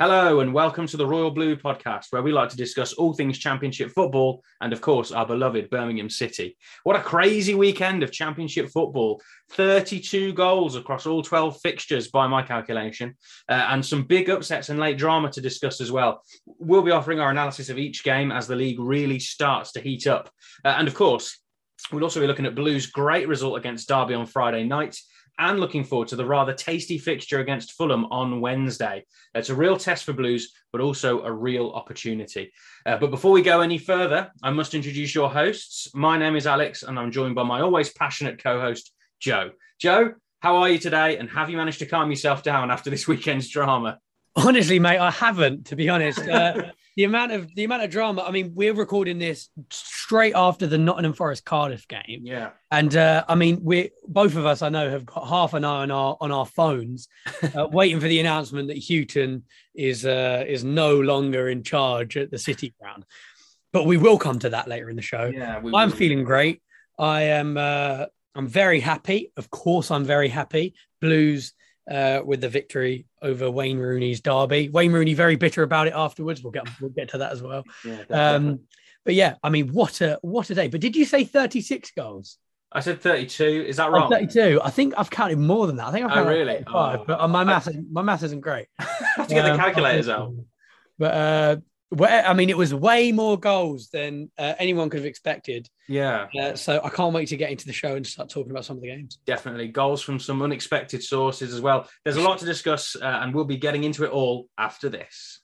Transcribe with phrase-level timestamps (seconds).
[0.00, 3.36] Hello and welcome to the Royal Blue podcast, where we like to discuss all things
[3.36, 6.56] Championship football and, of course, our beloved Birmingham City.
[6.84, 9.20] What a crazy weekend of Championship football!
[9.50, 13.16] 32 goals across all 12 fixtures by my calculation,
[13.48, 16.22] uh, and some big upsets and late drama to discuss as well.
[16.46, 20.06] We'll be offering our analysis of each game as the league really starts to heat
[20.06, 20.30] up.
[20.64, 21.40] Uh, and, of course,
[21.92, 24.98] We'll also be looking at Blues' great result against Derby on Friday night
[25.38, 29.04] and looking forward to the rather tasty fixture against Fulham on Wednesday.
[29.34, 32.52] It's a real test for Blues, but also a real opportunity.
[32.84, 35.94] Uh, but before we go any further, I must introduce your hosts.
[35.94, 39.52] My name is Alex, and I'm joined by my always passionate co host, Joe.
[39.80, 41.18] Joe, how are you today?
[41.18, 43.98] And have you managed to calm yourself down after this weekend's drama?
[44.36, 45.66] Honestly, mate, I haven't.
[45.66, 48.24] To be honest, uh, the amount of the amount of drama.
[48.26, 52.22] I mean, we're recording this straight after the Nottingham Forest Cardiff game.
[52.24, 55.64] Yeah, and uh, I mean, we both of us, I know, have got half an
[55.64, 57.06] eye on our on our phones,
[57.54, 59.44] uh, waiting for the announcement that Hughton
[59.76, 63.04] is uh, is no longer in charge at the City Ground.
[63.72, 65.30] But we will come to that later in the show.
[65.32, 66.60] Yeah, I'm feeling great.
[66.98, 67.56] I am.
[67.56, 69.30] Uh, I'm very happy.
[69.36, 70.74] Of course, I'm very happy.
[71.00, 71.52] Blues
[71.90, 74.68] uh, with the victory over Wayne Rooney's derby.
[74.68, 76.42] Wayne Rooney very bitter about it afterwards.
[76.42, 77.64] We'll get we'll get to that as well.
[77.84, 78.60] Yeah, um,
[79.04, 80.68] but yeah, I mean, what a what a day!
[80.68, 82.38] But did you say 36 goals?
[82.70, 83.64] I said 32.
[83.66, 84.12] Is that wrong?
[84.12, 84.60] Oh, 32.
[84.62, 85.86] I think I've counted more than that.
[85.86, 86.64] I think I've oh, counted oh, really?
[86.70, 87.04] Five, oh.
[87.06, 88.66] but uh, my math my math isn't great.
[88.78, 88.84] I
[89.16, 90.32] have to get um, the calculators out.
[91.00, 91.62] But uh, where,
[92.00, 95.68] I mean, it was way more goals than uh, anyone could have expected.
[95.88, 96.26] Yeah.
[96.38, 98.76] Uh, so I can't wait to get into the show and start talking about some
[98.76, 99.18] of the games.
[99.26, 99.68] Definitely.
[99.68, 101.88] Goals from some unexpected sources as well.
[102.04, 105.40] There's a lot to discuss, uh, and we'll be getting into it all after this.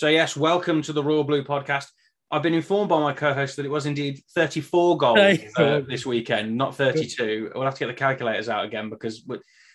[0.00, 1.84] So, yes, welcome to the Royal Blue podcast.
[2.30, 6.56] I've been informed by my co-host that it was indeed 34 goals uh, this weekend,
[6.56, 7.52] not 32.
[7.54, 9.28] We'll have to get the calculators out again because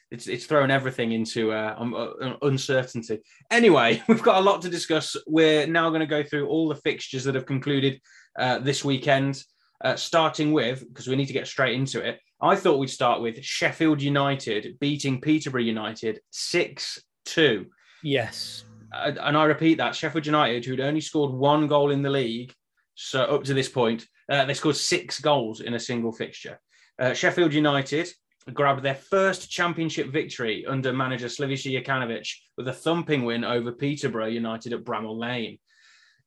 [0.10, 3.20] it's it's thrown everything into uh, um, uh, uncertainty.
[3.52, 5.16] Anyway, we've got a lot to discuss.
[5.28, 8.02] We're now going to go through all the fixtures that have concluded
[8.40, 9.44] uh, this weekend,
[9.84, 12.20] uh, starting with because we need to get straight into it.
[12.42, 17.68] I thought we'd start with Sheffield United beating Peterborough United six two.
[18.02, 22.54] Yes and I repeat that Sheffield United, who'd only scored one goal in the league,
[22.96, 26.60] so up to this point, uh, they scored six goals in a single fixture.
[27.00, 28.10] Uh, Sheffield United
[28.54, 34.28] grabbed their first championship victory under manager Slavisa Jokanovic with a thumping win over Peterborough
[34.28, 35.58] United at Bramall Lane.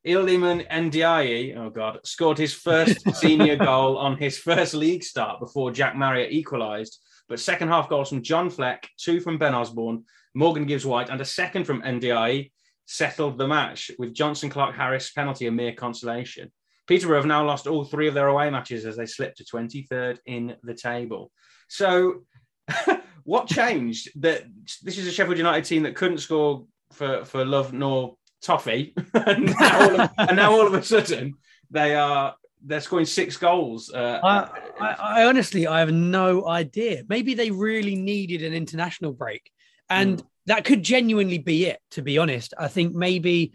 [0.07, 5.71] Iliman Ndiaye, oh God, scored his first senior goal on his first league start before
[5.71, 7.01] Jack Marriott equalised.
[7.29, 10.05] But second half goals from John Fleck, two from Ben Osborne,
[10.39, 12.53] Morgan Gibbs White, and a second from Ndiaye
[12.87, 16.53] settled the match with Jonson Clarke-Harris penalty a mere consolation.
[16.87, 20.19] Peterborough have now lost all three of their away matches as they slip to 23rd
[20.27, 21.33] in the table.
[21.69, 22.23] So,
[23.25, 24.11] what changed?
[24.23, 24.45] That
[24.85, 29.47] this is a Sheffield United team that couldn't score for, for love nor toffee, and,
[29.59, 31.35] now of, and, now all of, a sudden
[31.69, 33.91] they are they're scoring six goals.
[33.93, 37.03] Uh, I, I, I, honestly I have no idea.
[37.09, 39.51] Maybe they really needed an international break,
[39.91, 42.55] and mm that could genuinely be it, to be honest.
[42.59, 43.53] I think maybe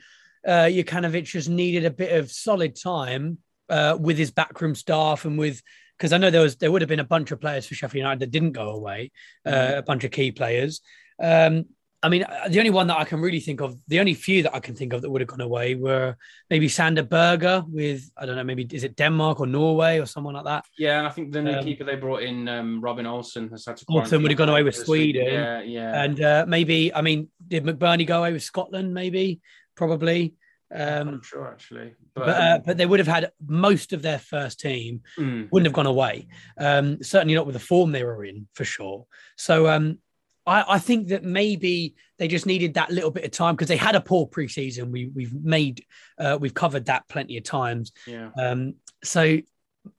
[0.48, 5.38] uh, Jokanovic just needed a bit of solid time uh, with his backroom staff and
[5.38, 5.62] with
[5.98, 8.02] because I know there was there would have been a bunch of players for Sheffield
[8.02, 9.12] United that didn't go away,
[9.46, 9.78] uh, mm-hmm.
[9.80, 10.82] a bunch of key players.
[11.22, 11.66] Um,
[12.04, 14.44] I mean, uh, the only one that I can really think of, the only few
[14.44, 16.18] that I can think of that would have gone away were
[16.50, 20.34] maybe Sander Berge with, I don't know, maybe is it Denmark or Norway or someone
[20.34, 20.66] like that?
[20.78, 23.66] Yeah, and I think the new um, keeper they brought in, um, Robin Olsen, has
[23.66, 23.86] had to.
[23.88, 25.26] Olsen would have gone away with Sweden.
[25.26, 26.04] Yeah, yeah.
[26.04, 28.94] And uh, maybe, I mean, did McBurnie go away with Scotland?
[28.94, 29.40] Maybe,
[29.76, 30.36] probably.
[30.76, 34.18] Um, I'm sure actually, but but, uh, but, they would have had most of their
[34.18, 35.48] first team mm.
[35.52, 36.28] wouldn't have gone away.
[36.58, 39.06] Um, certainly not with the form they were in, for sure.
[39.38, 40.00] So um,
[40.46, 43.78] I, I, think that maybe they just needed that little bit of time because they
[43.78, 44.92] had a poor preseason.
[44.92, 45.86] We we've made
[46.18, 47.92] uh, we've covered that plenty of times.
[48.06, 48.30] Yeah.
[48.38, 48.76] Um.
[49.04, 49.40] So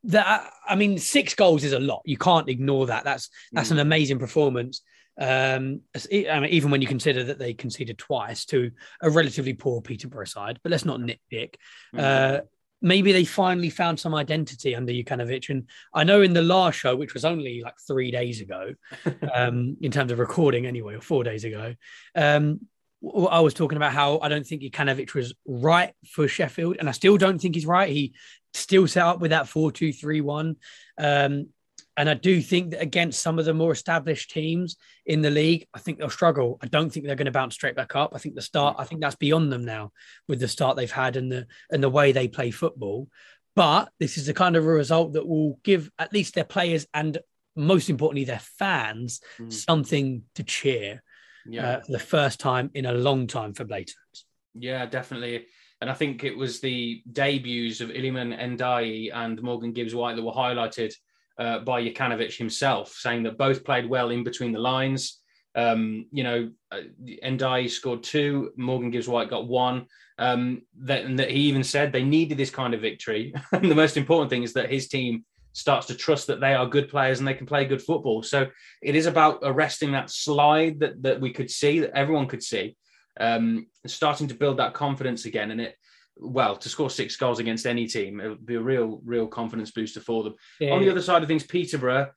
[0.05, 2.02] that I mean, six goals is a lot.
[2.05, 3.05] You can't ignore that.
[3.05, 3.73] That's that's mm.
[3.73, 4.82] an amazing performance.
[5.19, 8.70] Um, I mean, even when you consider that they conceded twice to
[9.00, 11.55] a relatively poor Peterborough side, but let's not nitpick.
[11.94, 11.99] Mm.
[12.00, 12.41] Uh,
[12.84, 15.48] maybe they finally found some identity under Jokanovic.
[15.48, 18.75] And I know in the last show, which was only like three days ago,
[19.34, 21.75] um, in terms of recording anyway, or four days ago,
[22.14, 22.60] um,
[23.02, 26.92] I was talking about how I don't think Jokanovic was right for Sheffield, and I
[26.92, 27.90] still don't think he's right.
[27.90, 28.14] He
[28.52, 30.56] still set up with that four-two-three-one.
[30.98, 31.48] Um,
[31.96, 34.76] And I do think that against some of the more established teams
[35.06, 36.58] in the league, I think they'll struggle.
[36.61, 38.12] I don't think they're going to bounce straight back up.
[38.14, 39.93] I think the start, I think that's beyond them now
[40.26, 43.08] with the start they've had and the and the way they play football.
[43.55, 46.87] But this is the kind of a result that will give at least their players
[46.93, 47.19] and
[47.56, 49.52] most importantly their fans mm.
[49.52, 51.02] something to cheer
[51.46, 51.69] yeah.
[51.69, 54.25] uh, the first time in a long time for Blaytons.
[54.55, 55.46] Yeah, definitely.
[55.81, 60.23] And I think it was the debuts of Iliman Ndiaye and Morgan Gibbs White that
[60.23, 60.94] were highlighted
[61.38, 65.20] uh, by Jokanovic himself, saying that both played well in between the lines.
[65.56, 66.81] Um, you know, uh,
[67.25, 69.86] Ndiaye scored two, Morgan Gibbs White got one.
[70.16, 73.34] Um, that, and that he even said they needed this kind of victory.
[73.52, 76.66] and the most important thing is that his team starts to trust that they are
[76.66, 78.22] good players and they can play good football.
[78.22, 78.48] So
[78.82, 82.76] it is about arresting that slide that, that we could see, that everyone could see,
[83.19, 85.52] um, starting to build that confidence again.
[85.52, 85.76] And it,
[86.16, 89.70] well, to score six goals against any team, it would be a real, real confidence
[89.70, 90.34] booster for them.
[90.61, 90.70] Yeah.
[90.70, 92.11] On the other side of things, Peterborough,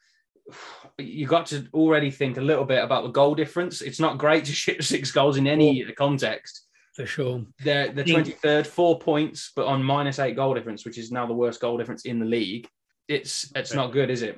[0.97, 3.81] you got to already think a little bit about the goal difference.
[3.81, 6.63] It's not great to ship six goals in any context.
[6.95, 7.45] For sure.
[7.63, 11.33] They're the 23rd, four points, but on minus eight goal difference, which is now the
[11.33, 12.67] worst goal difference in the league
[13.07, 14.37] it's it's not good, is it?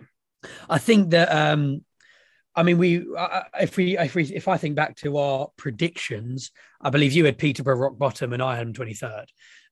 [0.70, 1.84] I think that um,
[2.56, 3.06] I mean, we
[3.60, 6.52] if we if we if I think back to our predictions,
[6.82, 9.26] I believe you had Peterborough rock bottom and I had them twenty third,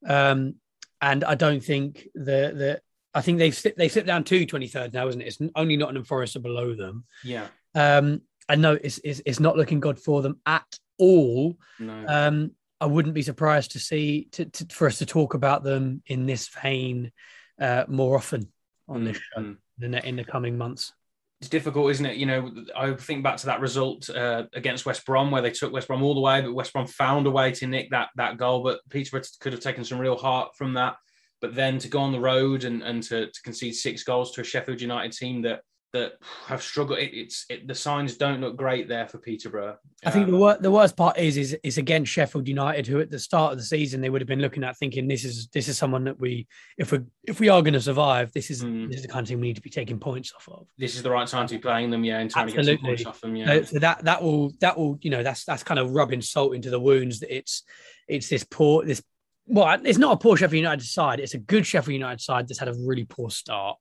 [0.07, 0.55] um,
[1.01, 2.81] and I don't think the the
[3.17, 5.27] I think they've slipped, they slipped down to 23rd now, isn't it?
[5.27, 7.03] It's only Nottingham Forest are below them.
[7.23, 7.47] Yeah.
[7.73, 10.67] Um, I know it's, it's, it's not looking good for them at
[10.99, 11.57] all.
[11.79, 12.05] No.
[12.07, 16.03] Um, I wouldn't be surprised to see to, to, for us to talk about them
[16.05, 17.11] in this vein
[17.59, 18.51] uh, more often
[18.87, 19.83] on this show mm-hmm.
[19.83, 20.93] in the, in the coming months.
[21.39, 22.17] It's difficult, isn't it?
[22.17, 25.71] You know, I think back to that result uh, against West Brom where they took
[25.71, 28.37] West Brom all the way, but West Brom found a way to nick that that
[28.37, 28.63] goal.
[28.63, 30.95] But Peterborough could have taken some real heart from that.
[31.39, 34.41] But then to go on the road and, and to, to concede six goals to
[34.41, 35.61] a Sheffield United team that
[35.93, 36.13] that
[36.45, 36.99] have struggled.
[36.99, 39.77] It, it's it, the signs don't look great there for Peterborough.
[40.05, 42.99] I think the um, wor- the worst part is is is against Sheffield United, who
[42.99, 45.47] at the start of the season they would have been looking at thinking this is
[45.49, 46.47] this is someone that we
[46.77, 48.87] if we if we are going to survive, this is mm.
[48.87, 50.67] this is the kind of thing we need to be taking points off of.
[50.77, 52.75] This is the right time to be playing them, yeah, and trying Absolutely.
[52.75, 53.47] to get points off them, yeah.
[53.47, 56.55] So, so that that will that will you know that's that's kind of rubbing salt
[56.55, 57.63] into the wounds that it's
[58.07, 59.01] it's this poor this
[59.49, 61.19] well, it's not a poor Sheffield United side.
[61.21, 63.77] It's a good Sheffield United side that's had a really poor start.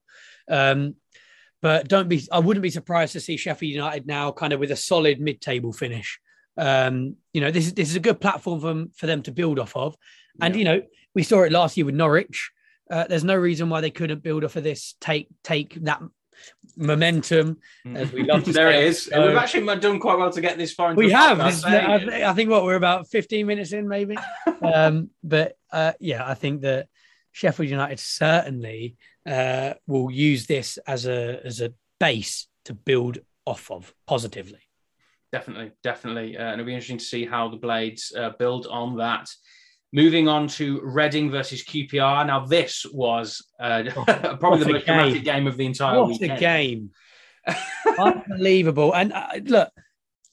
[0.48, 0.94] Um,
[1.66, 4.70] but don't be, I wouldn't be surprised to see Sheffield United now kind of with
[4.70, 6.20] a solid mid table finish.
[6.56, 9.32] Um, you know, this is, this is a good platform for them, for them to
[9.32, 9.96] build off of.
[10.40, 10.58] And, yeah.
[10.60, 10.82] you know,
[11.12, 12.52] we saw it last year with Norwich.
[12.88, 16.00] Uh, there's no reason why they couldn't build off of this, take, take that
[16.76, 17.56] momentum,
[17.96, 19.06] as we love to there it is.
[19.06, 20.94] So, We've actually done quite well to get this far.
[20.94, 21.40] we have.
[21.40, 24.16] I, I, think what we're about 15 minutes in, maybe.
[24.62, 26.86] um, but uh, yeah, I think that
[27.32, 28.94] Sheffield United certainly
[29.26, 34.60] uh, will use this as a as a base to build off of positively.
[35.32, 38.96] Definitely, definitely, uh, and it'll be interesting to see how the Blades uh, build on
[38.98, 39.28] that.
[39.92, 42.26] Moving on to Reading versus QPR.
[42.26, 44.04] Now, this was uh, oh,
[44.40, 44.96] probably the most game.
[44.96, 46.32] dramatic game of the entire what weekend.
[46.32, 46.90] a game!
[47.98, 48.94] Unbelievable.
[48.94, 49.70] And uh, look,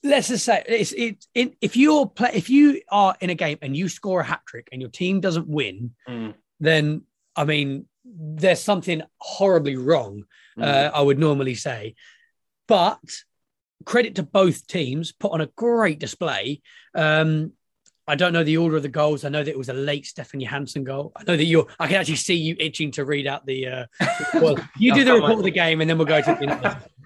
[0.02, 3.58] let's just say it's it, it, if you're play if you are in a game
[3.62, 6.34] and you score a hat trick and your team doesn't win, mm.
[6.60, 7.02] then
[7.34, 10.24] I mean there's something horribly wrong,
[10.58, 10.62] mm.
[10.62, 11.94] uh, I would normally say.
[12.68, 13.00] But
[13.84, 16.62] credit to both teams, put on a great display.
[16.94, 17.52] Um,
[18.06, 19.24] I don't know the order of the goals.
[19.24, 21.12] I know that it was a late Stefan Johansen goal.
[21.16, 21.66] I know that you're.
[21.78, 23.66] I can actually see you itching to read out the.
[23.66, 23.86] Uh,
[24.34, 26.34] well, you do the report of the game, and then we'll go to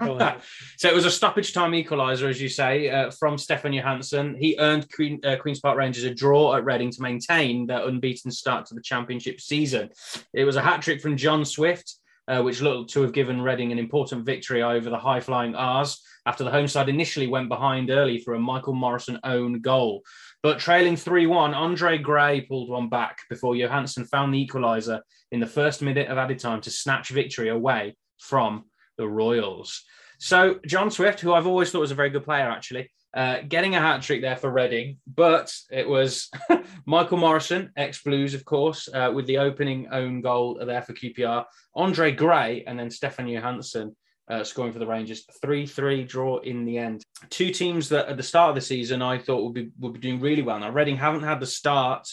[0.00, 0.40] the.
[0.76, 4.36] so it was a stoppage time equaliser, as you say, uh, from Stefan Johansen.
[4.38, 8.30] He earned Queen, uh, Queens Park Rangers a draw at Reading to maintain their unbeaten
[8.32, 9.90] start to the Championship season.
[10.32, 11.94] It was a hat trick from John Swift.
[12.26, 16.02] Uh, which looked to have given Reading an important victory over the high flying R's
[16.28, 20.02] after the home side initially went behind early through a Michael Morrison own goal.
[20.42, 25.00] But trailing 3 1, Andre Gray pulled one back before Johansen found the equaliser
[25.32, 28.64] in the first minute of added time to snatch victory away from
[28.96, 29.82] the Royals.
[30.20, 33.74] So, John Swift, who I've always thought was a very good player, actually, uh, getting
[33.74, 36.30] a hat trick there for Reading, but it was
[36.86, 41.44] Michael Morrison, ex Blues, of course, uh, with the opening own goal there for QPR,
[41.74, 43.96] Andre Gray, and then Stefan Johansen
[44.28, 45.24] uh, scoring for the Rangers.
[45.40, 47.02] 3 3 draw in the end.
[47.30, 50.00] Two teams that at the start of the season I thought would be, would be
[50.00, 50.58] doing really well.
[50.58, 52.08] Now, Reading haven't had the start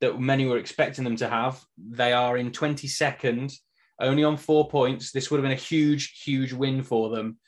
[0.00, 1.64] that many were expecting them to have.
[1.78, 3.54] They are in 22nd,
[4.00, 5.12] only on four points.
[5.12, 7.38] This would have been a huge, huge win for them.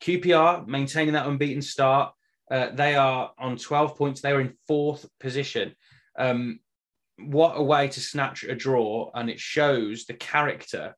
[0.00, 2.12] QPR maintaining that unbeaten start.
[2.50, 4.20] Uh, they are on 12 points.
[4.20, 5.74] They are in fourth position.
[6.18, 6.60] Um,
[7.18, 10.96] what a way to snatch a draw, and it shows the character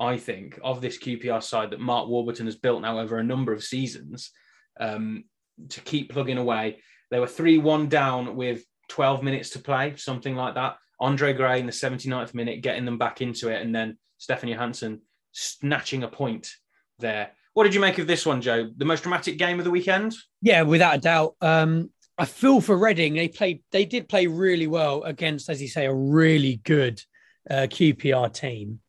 [0.00, 3.52] I think, of this QPR side that Mark Warburton has built now over a number
[3.52, 4.30] of seasons
[4.78, 5.24] um,
[5.70, 6.82] to keep plugging away.
[7.10, 10.76] They were 3 1 down with 12 minutes to play, something like that.
[11.00, 15.00] Andre Gray in the 79th minute, getting them back into it, and then Stefan Johansen
[15.32, 16.50] snatching a point
[16.98, 17.30] there.
[17.52, 18.70] What did you make of this one, Joe?
[18.76, 20.14] The most dramatic game of the weekend?
[20.42, 21.36] Yeah, without a doubt.
[21.40, 23.14] Um, I feel for Reading.
[23.14, 23.62] They played.
[23.72, 27.02] They did play really well against, as you say, a really good
[27.50, 28.80] uh, QPR team.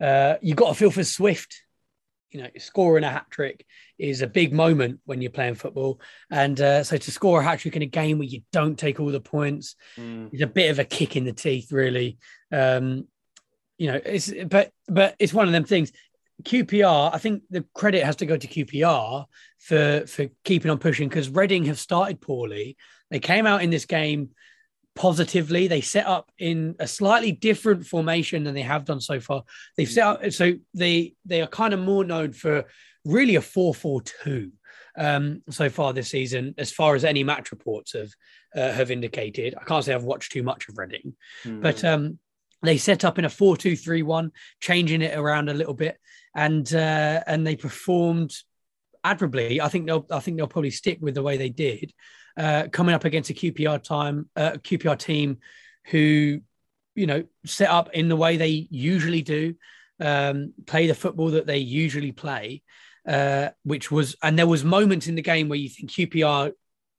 [0.00, 1.62] Uh, you got to feel for Swift.
[2.30, 3.64] You know, scoring a hat trick
[3.96, 7.60] is a big moment when you're playing football, and uh, so to score a hat
[7.60, 10.34] trick in a game where you don't take all the points mm.
[10.34, 12.18] is a bit of a kick in the teeth, really.
[12.50, 13.06] Um,
[13.78, 15.92] you know, it's but but it's one of them things.
[16.42, 19.26] QPR, I think the credit has to go to QPR
[19.60, 22.76] for for keeping on pushing because Reading have started poorly.
[23.10, 24.30] They came out in this game
[24.94, 25.66] positively.
[25.66, 29.42] They set up in a slightly different formation than they have done so far.
[29.76, 32.64] They've set up so they they are kind of more known for
[33.04, 34.50] really a 4-4-2
[34.96, 38.10] um, so far this season, as far as any match reports have
[38.54, 39.54] uh, have indicated.
[39.60, 41.60] I can't say I've watched too much of Reading, mm.
[41.60, 42.18] but um,
[42.62, 45.98] they set up in a 4-2-3-1, changing it around a little bit,
[46.34, 48.34] and uh, and they performed
[49.02, 49.60] admirably.
[49.60, 51.92] I think they'll I think they'll probably stick with the way they did
[52.36, 55.38] uh, coming up against a QPR time, uh, QPR team
[55.86, 56.40] who,
[56.94, 59.54] you know, set up in the way they usually do,
[60.00, 62.62] um, play the football that they usually play,
[63.06, 66.52] uh, which was, and there was moments in the game where you think QPR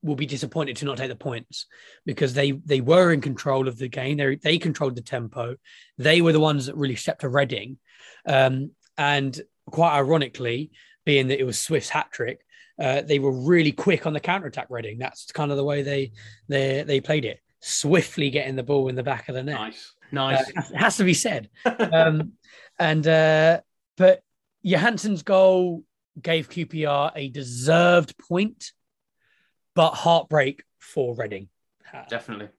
[0.06, 1.66] will be disappointed to not take the points
[2.06, 4.18] because they they were in control of the game.
[4.18, 5.56] They they controlled the tempo.
[5.98, 7.78] They were the ones that really stepped to Reading,
[8.26, 10.72] um, and quite ironically,
[11.06, 12.45] being that it was Swift's hat trick,
[12.80, 14.68] uh, they were really quick on the counter attack.
[14.70, 14.98] Reading.
[14.98, 16.12] That's kind of the way they
[16.48, 17.40] they they played it.
[17.62, 19.56] Swiftly getting the ball in the back of the net.
[19.56, 20.40] Nice, nice.
[20.50, 21.50] Uh, it has to be said.
[21.94, 22.34] um,
[22.78, 23.62] and uh,
[23.98, 24.22] but
[24.64, 25.84] Johansen's goal
[26.22, 28.72] gave QPR a deserved point,
[29.74, 31.50] but heartbreak for Reading.
[32.10, 32.50] Definitely,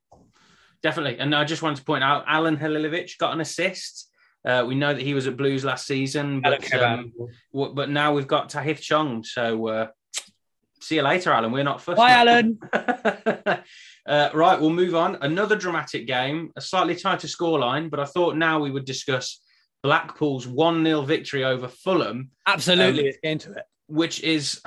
[0.83, 1.19] definitely.
[1.19, 4.11] And I just wanted to point out, Alan Halilovic got an assist.
[4.47, 7.13] Uh, we know that he was at Blues last season, but um,
[7.53, 9.25] but now we've got Tahith Chong.
[9.25, 9.87] So uh,
[10.81, 11.53] See you later, Alan.
[11.53, 11.97] We're not first.
[11.97, 12.59] Bye, Alan.
[12.73, 15.17] uh, right, we'll move on.
[15.23, 19.41] Another dramatic game, a slightly tighter scoreline, but I thought now we would discuss
[19.83, 22.31] Blackpool's 1 0 victory over Fulham.
[22.47, 23.01] Absolutely.
[23.01, 23.65] Um, Let's get into it.
[23.89, 24.61] Which is,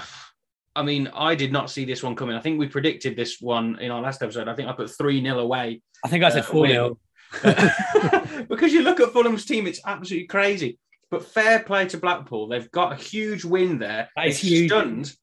[0.76, 2.36] I mean, I did not see this one coming.
[2.36, 4.48] I think we predicted this one in our last episode.
[4.48, 5.82] I think I put 3 0 away.
[6.04, 7.00] I think I said uh, 4 0.
[8.50, 10.80] because you look at Fulham's team, it's absolutely crazy.
[11.12, 12.48] But fair play to Blackpool.
[12.48, 14.10] They've got a huge win there.
[14.16, 14.70] That is huge.
[14.70, 15.14] stunned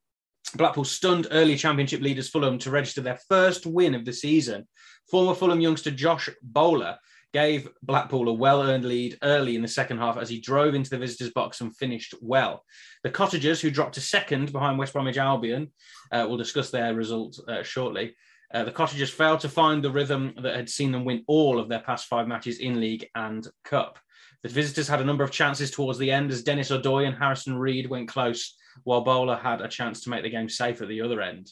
[0.55, 4.67] Blackpool stunned early championship leaders Fulham to register their first win of the season.
[5.11, 6.99] Former Fulham youngster Josh Bowler
[7.33, 10.91] gave Blackpool a well earned lead early in the second half as he drove into
[10.91, 12.65] the visitors' box and finished well.
[13.03, 15.73] The Cottagers, who dropped to second behind West Bromwich Albion,
[16.12, 18.17] uh, we'll discuss their result uh, shortly.
[18.55, 21.69] Uh, the Cottagers failed to find the rhythm that had seen them win all of
[21.69, 23.99] their past five matches in league and cup.
[24.43, 27.59] The visitors had a number of chances towards the end as Dennis Odoi and Harrison
[27.59, 31.02] Reed went close while Bowler had a chance to make the game safe at the
[31.02, 31.50] other end.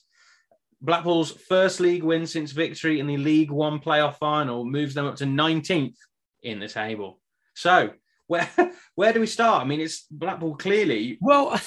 [0.81, 5.17] Blackpool's first league win since victory in the League One playoff final moves them up
[5.17, 5.97] to 19th
[6.43, 7.21] in the table.
[7.55, 7.91] So,
[8.27, 8.49] where
[8.95, 9.63] where do we start?
[9.63, 11.19] I mean, it's Blackpool clearly.
[11.21, 11.59] Well,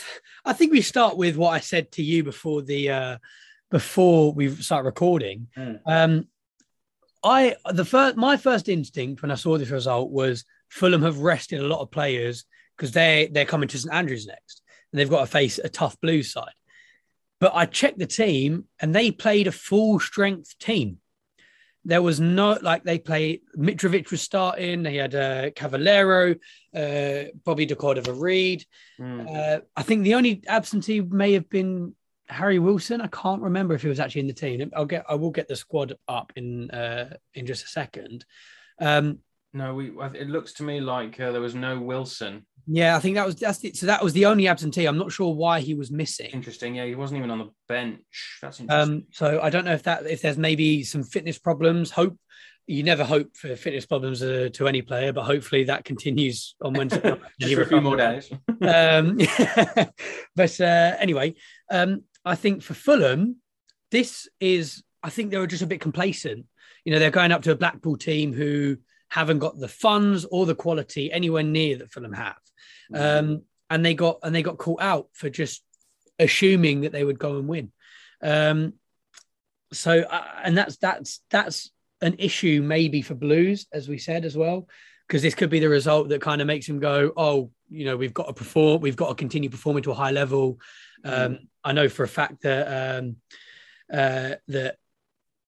[0.45, 3.17] I think we start with what I said to you before the uh,
[3.71, 5.47] before we start recording.
[5.57, 5.79] Mm.
[5.85, 6.27] Um,
[7.23, 11.59] I the first my first instinct when I saw this result was Fulham have rested
[11.59, 12.45] a lot of players
[12.77, 14.61] because they they're coming to St Andrews next
[14.91, 16.53] and they've got to face a tough Blues side.
[17.39, 20.99] But I checked the team and they played a full strength team.
[21.85, 24.83] There was no like they played Mitrovic was starting.
[24.83, 26.35] They had uh, Cavaleiro,
[26.75, 28.65] uh, Bobby Decordova-Reid.
[28.99, 29.35] Mm.
[29.35, 31.95] Uh, I think the only absentee may have been
[32.27, 32.99] Harry Wilson.
[32.99, 34.69] I can't remember if he was actually in the team.
[34.75, 38.25] I'll get I will get the squad up in uh, in just a second.
[38.79, 39.19] Um,
[39.53, 39.91] no, we.
[40.13, 42.45] It looks to me like uh, there was no Wilson.
[42.69, 43.85] Yeah, I think that was that's the, so.
[43.85, 44.85] That was the only absentee.
[44.85, 46.29] I'm not sure why he was missing.
[46.31, 46.75] Interesting.
[46.75, 48.01] Yeah, he wasn't even on the bench.
[48.41, 48.95] That's interesting.
[48.95, 51.91] Um, so I don't know if that if there's maybe some fitness problems.
[51.91, 52.19] Hope
[52.65, 56.73] you never hope for fitness problems uh, to any player, but hopefully that continues on
[56.73, 57.17] Wednesday.
[57.39, 58.29] Just for a few more days.
[58.61, 59.17] um,
[60.35, 61.35] but uh, anyway,
[61.71, 63.37] um, I think for Fulham,
[63.91, 64.83] this is.
[65.01, 66.47] I think they were just a bit complacent.
[66.83, 68.77] You know, they're going up to a Blackpool team who
[69.09, 72.35] haven't got the funds or the quality anywhere near that Fulham have.
[72.93, 75.63] Um, and they got and they got caught out for just
[76.19, 77.71] assuming that they would go and win.
[78.21, 78.73] Um,
[79.73, 84.37] so uh, and that's that's that's an issue maybe for Blues, as we said as
[84.37, 84.67] well,
[85.07, 87.97] because this could be the result that kind of makes him go, oh, you know
[87.97, 90.59] we've got to perform, we've got to continue performing to a high level.
[91.03, 91.47] Um, Mm.
[91.63, 93.17] I know for a fact that um,
[93.91, 94.77] uh, that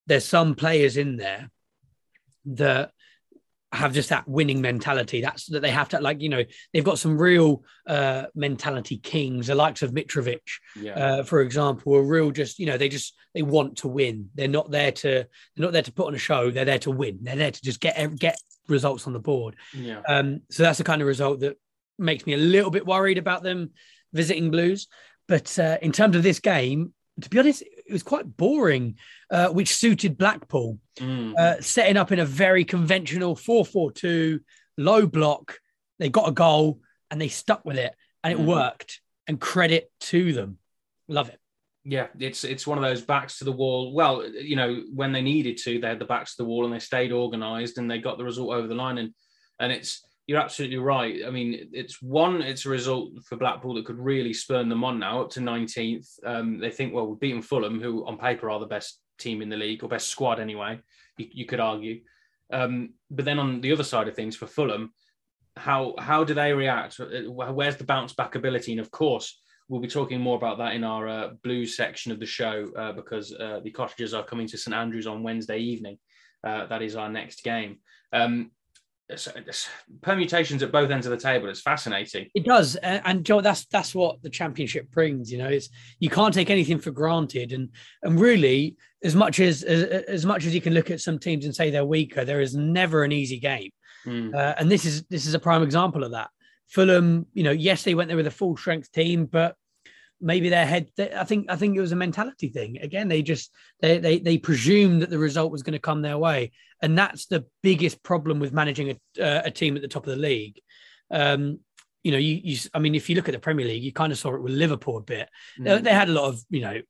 [0.05, 1.49] there's some players in there
[2.45, 2.91] that
[3.71, 5.21] have just that winning mentality.
[5.21, 9.47] That's that they have to like you know they've got some real uh, mentality kings,
[9.47, 10.39] the likes of Mitrovic,
[10.75, 10.93] Yeah.
[10.93, 14.29] uh, for example, are real just you know they just they want to win.
[14.35, 16.49] They're not there to they're not there to put on a show.
[16.49, 17.19] They're there to win.
[17.21, 19.55] They're there to just get get results on the board.
[19.73, 20.01] yeah.
[20.07, 21.57] Um, so that's the kind of result that
[21.97, 23.71] makes me a little bit worried about them
[24.13, 24.87] visiting Blues.
[25.27, 28.97] But uh, in terms of this game, to be honest, it was quite boring,
[29.31, 31.35] uh, which suited Blackpool, Mm.
[31.37, 34.39] uh, setting up in a very conventional 4 4 2,
[34.77, 35.59] low block.
[35.97, 37.93] They got a goal and they stuck with it
[38.23, 38.45] and it Mm.
[38.45, 39.01] worked.
[39.27, 40.57] And credit to them.
[41.07, 41.39] Love it.
[41.83, 43.93] Yeah, it's it's one of those backs to the wall.
[43.93, 46.73] Well, you know, when they needed to, they had the backs to the wall and
[46.73, 48.97] they stayed organised and they got the result over the line.
[48.97, 49.13] And
[49.59, 51.21] and it's you're absolutely right.
[51.25, 54.99] I mean, it's one, it's a result for Blackpool that could really spurn them on
[54.99, 56.07] now up to 19th.
[56.23, 59.49] Um, they think, well, we've beaten Fulham, who on paper are the best team in
[59.49, 60.79] the league or best squad anyway.
[61.17, 62.01] You, you could argue.
[62.53, 64.93] Um, but then on the other side of things for Fulham,
[65.57, 66.99] how how do they react?
[66.99, 68.73] Where's the bounce back ability?
[68.73, 69.35] And of course,
[69.67, 72.91] we'll be talking more about that in our uh, blues section of the show uh,
[72.91, 75.97] because uh, the cottagers are coming to st andrews on wednesday evening
[76.43, 77.77] uh, that is our next game
[78.11, 78.49] um,
[79.09, 79.69] it's
[80.01, 81.49] permutations at both ends of the table.
[81.49, 82.27] It's fascinating.
[82.35, 85.31] It does, and, and Joe, that's that's what the championship brings.
[85.31, 87.69] You know, it's you can't take anything for granted, and
[88.03, 91.45] and really, as much as as, as much as you can look at some teams
[91.45, 93.71] and say they're weaker, there is never an easy game,
[94.05, 96.29] Mm, uh, and this is this is a prime example of that.
[96.67, 99.55] Fulham, you know, yes, they went there with a full strength team, but
[100.21, 100.89] maybe their head.
[100.97, 102.77] I think I think it was a mentality thing.
[102.81, 106.17] Again, they just they they they presumed that the result was going to come their
[106.17, 110.05] way, and that's the biggest problem with managing a uh, a team at the top
[110.05, 110.59] of the league.
[111.11, 111.59] Um,
[112.03, 114.11] you know, you, you I mean, if you look at the Premier League, you kind
[114.11, 115.29] of saw it with Liverpool a bit.
[115.57, 116.81] They, mm, they had a lot of you know.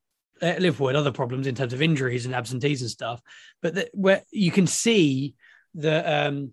[0.41, 3.21] uh, Liverpool had other problems in terms of injuries and absentees and stuff,
[3.61, 5.35] but the, where you can see
[5.73, 6.51] the um,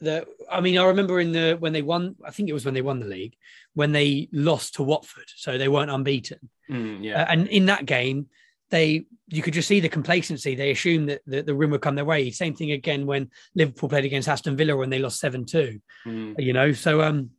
[0.00, 2.74] the I mean, I remember in the when they won, I think it was when
[2.74, 3.34] they won the league,
[3.74, 6.38] when they lost to Watford, so they weren't unbeaten.
[6.68, 8.26] mm, yeah Uh, and in that game,
[8.70, 10.54] they you could just see the complacency.
[10.54, 12.30] They assumed that the, the win would come their way.
[12.30, 15.80] Same thing again when Liverpool played against Aston Villa when they lost seven two.
[16.06, 17.30] Mm, You know, so um,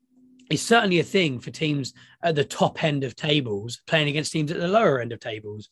[0.49, 4.51] it's certainly a thing for teams at the top end of tables playing against teams
[4.51, 5.69] at the lower end of tables.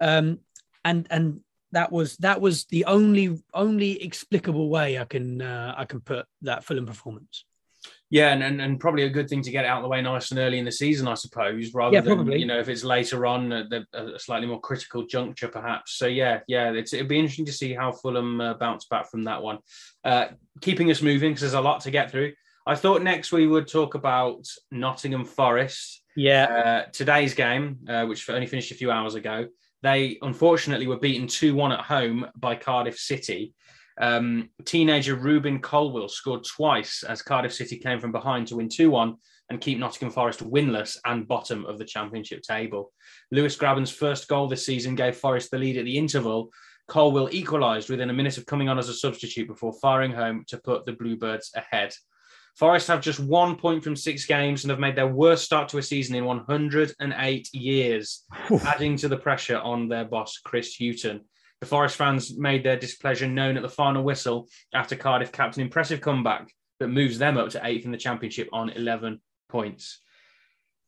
[0.00, 0.40] Um,
[0.84, 1.40] and and
[1.72, 6.26] that was that was the only only explicable way I can uh, I can put
[6.42, 7.44] that Fulham performance.
[8.10, 10.30] Yeah, and, and and probably a good thing to get out of the way nice
[10.32, 12.40] and early in the season, I suppose, rather Yeah, than probably.
[12.40, 15.92] you know if it's later on at the, a slightly more critical juncture, perhaps.
[15.96, 19.24] So yeah, yeah, it's it'd be interesting to see how Fulham uh, bounce back from
[19.24, 19.58] that one.
[20.04, 20.26] Uh,
[20.60, 22.32] keeping us moving because there's a lot to get through.
[22.66, 26.02] I thought next we would talk about Nottingham Forest.
[26.16, 29.46] Yeah, Uh, today's game, uh, which only finished a few hours ago,
[29.82, 33.54] they unfortunately were beaten 2 1 at home by Cardiff City.
[34.00, 38.90] Um, teenager Rubin Colwill scored twice as Cardiff City came from behind to win 2
[38.90, 39.14] 1
[39.50, 42.92] and keep Nottingham Forest winless and bottom of the championship table.
[43.30, 46.50] Lewis Grabban's first goal this season gave Forest the lead at the interval.
[46.88, 50.58] Colwill equalised within a minute of coming on as a substitute before firing home to
[50.58, 51.92] put the Bluebirds ahead.
[52.56, 55.78] Forest have just one point from six games and have made their worst start to
[55.78, 58.64] a season in 108 years, Oof.
[58.66, 61.22] adding to the pressure on their boss, Chris Hughton.
[61.60, 65.62] The Forest fans made their displeasure known at the final whistle after Cardiff capped an
[65.62, 70.00] impressive comeback that moves them up to eighth in the championship on 11 points.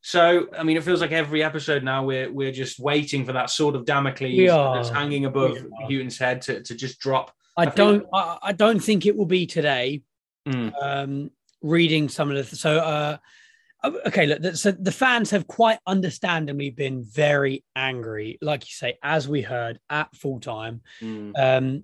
[0.00, 3.50] So, I mean, it feels like every episode now we're we're just waiting for that
[3.50, 5.56] sort of Damocles that's hanging above.
[5.88, 7.32] Hughton's head to, to just drop.
[7.56, 10.02] I I don't I, I don't think it will be today.
[10.48, 11.30] Mm, um,
[11.62, 13.18] reading some of the so uh,
[13.85, 19.29] okay look so the fans have quite understandably been very angry like you say as
[19.29, 20.81] we heard at full time.
[21.01, 21.83] Mm, um,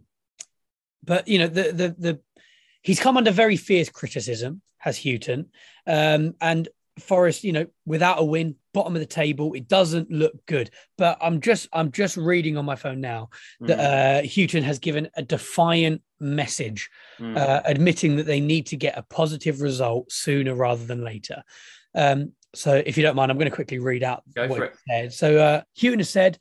[1.04, 2.20] but you know the the the
[2.82, 5.46] he's come under very fierce criticism has Hughton
[5.86, 6.68] um, and
[7.00, 10.70] Forest you know without a win bottom of the table it doesn't look good.
[10.96, 13.30] But I'm just I'm just reading on my phone now
[13.60, 17.36] that mm, uh, Hughton has given a defiant message mm.
[17.36, 21.42] uh, admitting that they need to get a positive result sooner rather than later.
[21.94, 24.92] Um, so, if you don't mind, I'm going to quickly read out Go what he
[24.92, 25.12] said.
[25.12, 26.38] So, uh, Hughton has said,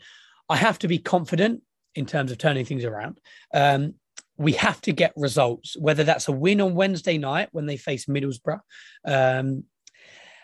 [0.49, 1.61] I have to be confident
[1.95, 3.19] in terms of turning things around.
[3.53, 3.95] Um,
[4.37, 8.05] we have to get results, whether that's a win on Wednesday night when they face
[8.05, 8.59] Middlesbrough.
[9.03, 9.63] Um,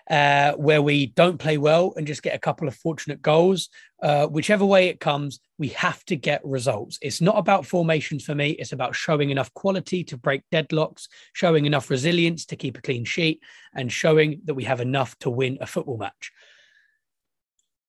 [0.09, 3.69] uh, where we don't play well and just get a couple of fortunate goals.
[4.01, 6.99] Uh, whichever way it comes, we have to get results.
[7.01, 8.51] It's not about formations for me.
[8.51, 13.05] It's about showing enough quality to break deadlocks, showing enough resilience to keep a clean
[13.05, 13.41] sheet,
[13.73, 16.31] and showing that we have enough to win a football match.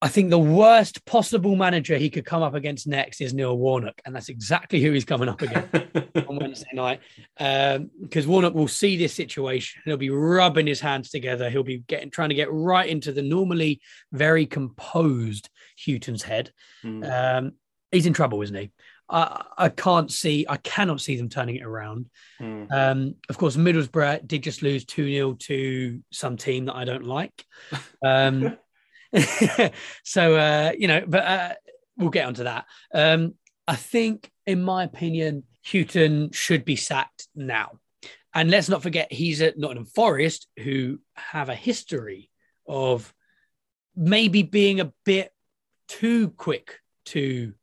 [0.05, 4.03] I think the worst possible manager he could come up against next is Neil Warnock,
[4.05, 5.75] and that's exactly who he's coming up against
[6.29, 7.01] on Wednesday night.
[7.39, 11.49] Because um, Warnock will see this situation, he'll be rubbing his hands together.
[11.49, 13.81] He'll be getting trying to get right into the normally
[14.13, 16.53] very composed Hughton's head.
[16.85, 17.39] Mm.
[17.39, 17.53] Um,
[17.91, 18.73] he's in trouble, isn't he?
[19.09, 22.11] I, I, can't see, I cannot see them turning it around.
[22.43, 22.71] Mm.
[22.71, 27.05] Um, of course, Middlesbrough did just lose 2 0 to some team that I don't
[27.05, 27.45] like.
[28.05, 28.59] Um,
[30.05, 31.53] so uh, you know, but uh,
[31.97, 32.67] we'll get onto that.
[32.93, 33.35] Um,
[33.67, 37.79] I think, in my opinion, Hughton should be sacked now.
[38.35, 42.31] And let's not forget, he's at Nottingham Forest, who have a history
[42.67, 43.15] of
[43.97, 45.33] maybe being a bit
[45.87, 47.55] too quick to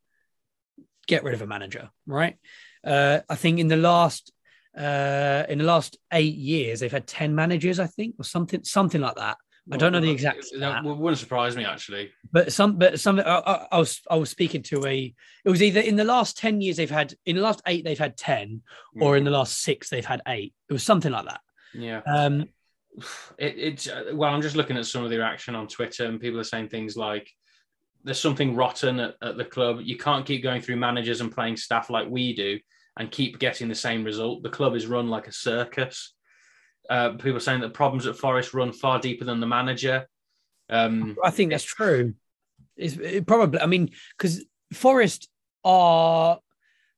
[1.06, 2.36] get rid of a manager, right?
[2.84, 4.32] Uh, I think in the last
[4.76, 9.02] uh, in the last eight years, they've had ten managers, I think, or something, something
[9.02, 9.36] like that.
[9.70, 10.46] I don't know the exact.
[10.58, 12.10] That wouldn't surprise me actually.
[12.32, 13.20] But some, but some.
[13.20, 15.14] I, I, I, was I was speaking to a.
[15.44, 17.98] It was either in the last ten years they've had in the last eight they've
[17.98, 18.62] had ten,
[18.96, 19.02] mm.
[19.02, 20.52] or in the last six they've had eight.
[20.68, 21.40] It was something like that.
[21.74, 22.00] Yeah.
[22.06, 22.48] Um,
[23.38, 26.40] it, it's well, I'm just looking at some of the reaction on Twitter, and people
[26.40, 27.30] are saying things like,
[28.02, 29.78] "There's something rotten at, at the club.
[29.82, 32.58] You can't keep going through managers and playing staff like we do,
[32.98, 34.42] and keep getting the same result.
[34.42, 36.14] The club is run like a circus."
[36.92, 40.06] Uh, people saying that problems at Forest run far deeper than the manager.
[40.68, 42.12] Um, I think that's true.
[42.76, 43.60] It's it probably.
[43.60, 45.30] I mean, because Forest
[45.64, 46.38] are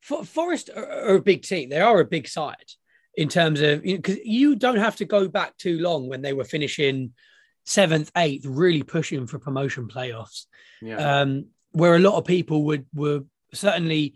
[0.01, 1.69] For, Forest are, are, a big team.
[1.69, 2.73] They are a big side
[3.15, 6.23] in terms of because you, know, you don't have to go back too long when
[6.23, 7.13] they were finishing
[7.65, 10.47] seventh, eighth, really pushing for promotion playoffs.
[10.83, 11.21] Yeah.
[11.21, 13.21] Um, where a lot of people would were
[13.53, 14.15] certainly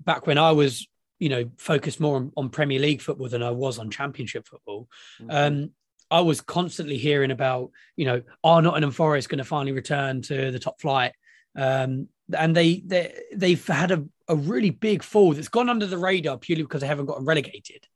[0.00, 0.88] back when I was
[1.20, 4.88] you know focused more on, on Premier League football than I was on Championship football.
[5.20, 5.30] Mm-hmm.
[5.30, 5.70] Um,
[6.10, 10.50] I was constantly hearing about you know are Nottingham Forest going to finally return to
[10.50, 11.12] the top flight,
[11.54, 15.98] um, and they they they've had a, a really big fall that's gone under the
[15.98, 17.86] radar purely because they haven't gotten relegated,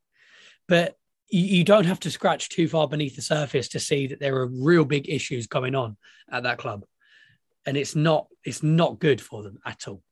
[0.69, 0.95] but.
[1.27, 4.35] You, you don't have to scratch too far beneath the surface to see that there
[4.35, 5.97] are real big issues going on
[6.31, 6.85] at that club,
[7.65, 10.03] and it's not it's not good for them at all.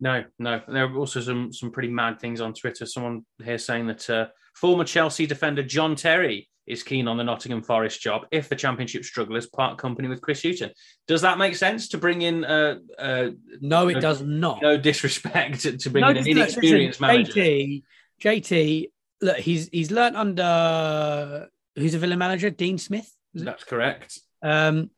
[0.00, 0.60] No, no.
[0.68, 2.86] There are also some some pretty mad things on Twitter.
[2.86, 7.62] Someone here saying that uh, former Chelsea defender John Terry is keen on the Nottingham
[7.62, 10.70] Forest job if the Championship strugglers part company with Chris Hughton.
[11.06, 12.44] Does that make sense to bring in?
[12.44, 13.30] Uh, uh,
[13.60, 14.60] no, it no, does not.
[14.62, 17.40] No disrespect to, to bring no, in an inexperienced listen, manager.
[17.40, 17.82] JT,
[18.20, 18.90] JT,
[19.22, 23.10] look, he's he's learnt under who's a Villa manager, Dean Smith.
[23.34, 24.20] That's correct.
[24.42, 24.90] Um,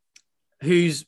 [0.61, 1.05] who's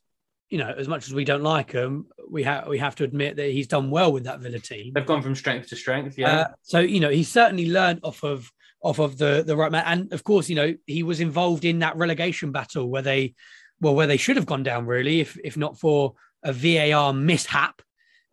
[0.50, 3.36] you know, as much as we don't like him, we have we have to admit
[3.36, 4.92] that he's done well with that Villa team.
[4.92, 6.40] They've gone from strength to strength, yeah.
[6.40, 8.50] Uh, so you know, he's certainly learned off of
[8.82, 11.78] off of the the right man, and of course, you know, he was involved in
[11.78, 13.34] that relegation battle where they,
[13.80, 17.80] well, where they should have gone down really, if if not for a VAR mishap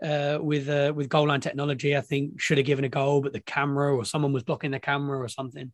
[0.03, 1.95] uh, with uh, with goal line technology.
[1.95, 4.79] I think should have given a goal, but the camera or someone was blocking the
[4.79, 5.71] camera or something.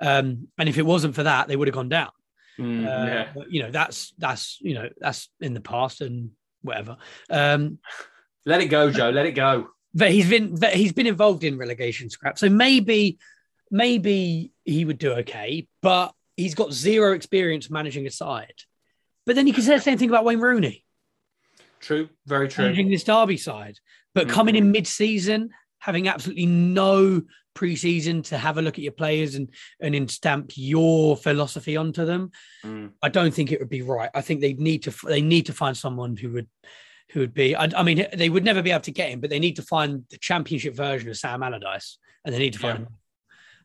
[0.00, 2.10] Um, and if it wasn't for that, they would have gone down.
[2.58, 3.28] Mm, uh, yeah.
[3.34, 6.30] But, you know, that's that's you know that's in the past and
[6.62, 6.96] whatever.
[7.30, 7.78] Um,
[8.44, 9.10] let it go, Joe.
[9.10, 9.68] Let it go.
[9.94, 13.18] But he's been but he's been involved in relegation scrap, so maybe
[13.70, 15.68] maybe he would do okay.
[15.82, 18.54] But he's got zero experience managing a side.
[19.24, 20.84] But then you can say the same thing about Wayne Rooney.
[21.80, 22.64] True, very true.
[22.64, 23.78] Managing this Derby side,
[24.14, 24.34] but mm-hmm.
[24.34, 27.22] coming in mid-season, having absolutely no
[27.56, 32.30] preseason to have a look at your players and and stamp your philosophy onto them.
[32.64, 32.92] Mm.
[33.02, 34.10] I don't think it would be right.
[34.14, 36.48] I think they need to they need to find someone who would
[37.10, 37.56] who would be.
[37.56, 39.62] I, I mean, they would never be able to get him, but they need to
[39.62, 42.86] find the championship version of Sam Allardyce, and they need to find.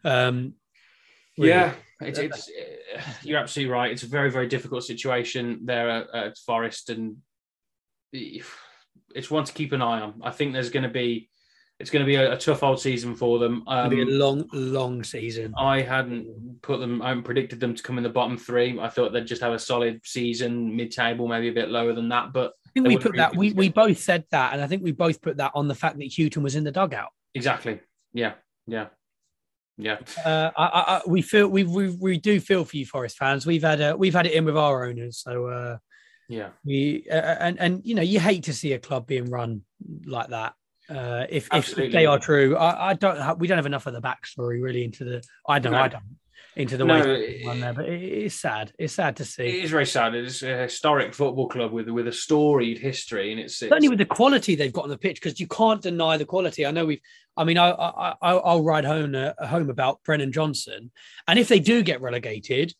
[0.04, 0.28] Yeah.
[0.28, 0.54] Um,
[1.38, 1.50] really.
[1.50, 2.52] Yeah, it's, it's,
[3.24, 3.92] you're absolutely right.
[3.92, 7.18] It's a very very difficult situation there at, at Forest, and
[8.14, 10.22] it's one to keep an eye on.
[10.24, 11.30] I think there's going to be
[11.82, 13.63] it's going to be a, a tough old season for them.
[13.67, 15.54] Um, be a um, long, long season.
[15.58, 17.02] I hadn't put them.
[17.02, 18.80] I hadn't predicted them to come in the bottom three.
[18.80, 22.32] I thought they'd just have a solid season, mid-table, maybe a bit lower than that.
[22.32, 23.36] But I think we put that.
[23.36, 25.98] We, we both said that, and I think we both put that on the fact
[25.98, 27.10] that Hughton was in the dugout.
[27.34, 27.80] Exactly.
[28.13, 28.34] Yeah.
[28.67, 28.88] Yeah.
[29.78, 29.98] Yeah.
[30.24, 33.46] Uh, I, I, we feel we, we we do feel for you, Forest fans.
[33.46, 35.78] We've had a, we've had it in with our owners, so uh,
[36.30, 36.50] yeah.
[36.63, 39.63] We uh, and and you know you hate to see a club being run
[40.06, 40.54] like that.
[40.89, 43.39] Uh, if, if, they are true, I, I, don't.
[43.39, 45.24] We don't have enough of the backstory really into the.
[45.48, 45.74] I don't.
[45.74, 46.04] I don't.
[46.56, 47.74] into the No, way one there.
[47.74, 48.74] But it, it's sad.
[48.78, 49.44] It's sad to see.
[49.44, 50.15] It is very sad.
[50.15, 54.00] It's a historic football club with with a storied history, and it's, it's Certainly with
[54.00, 56.65] the quality they've got on the pitch, because you can't deny the quality.
[56.65, 57.02] I know we've.
[57.38, 60.91] I mean, I, I, I I'll ride home uh, home about Brennan Johnson,
[61.28, 62.74] and if they do get relegated,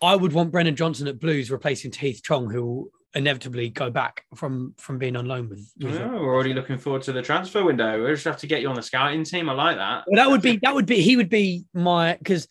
[0.00, 4.74] I would want Brennan Johnson at Blues replacing Heath Chong, who inevitably go back from
[4.78, 5.72] from being on loan with.
[5.80, 8.02] with Yeah, we're already looking forward to the transfer window.
[8.04, 9.48] We just have to get you on the scouting team.
[9.48, 10.04] I like that.
[10.06, 12.46] Well, that would be that would be he would be my because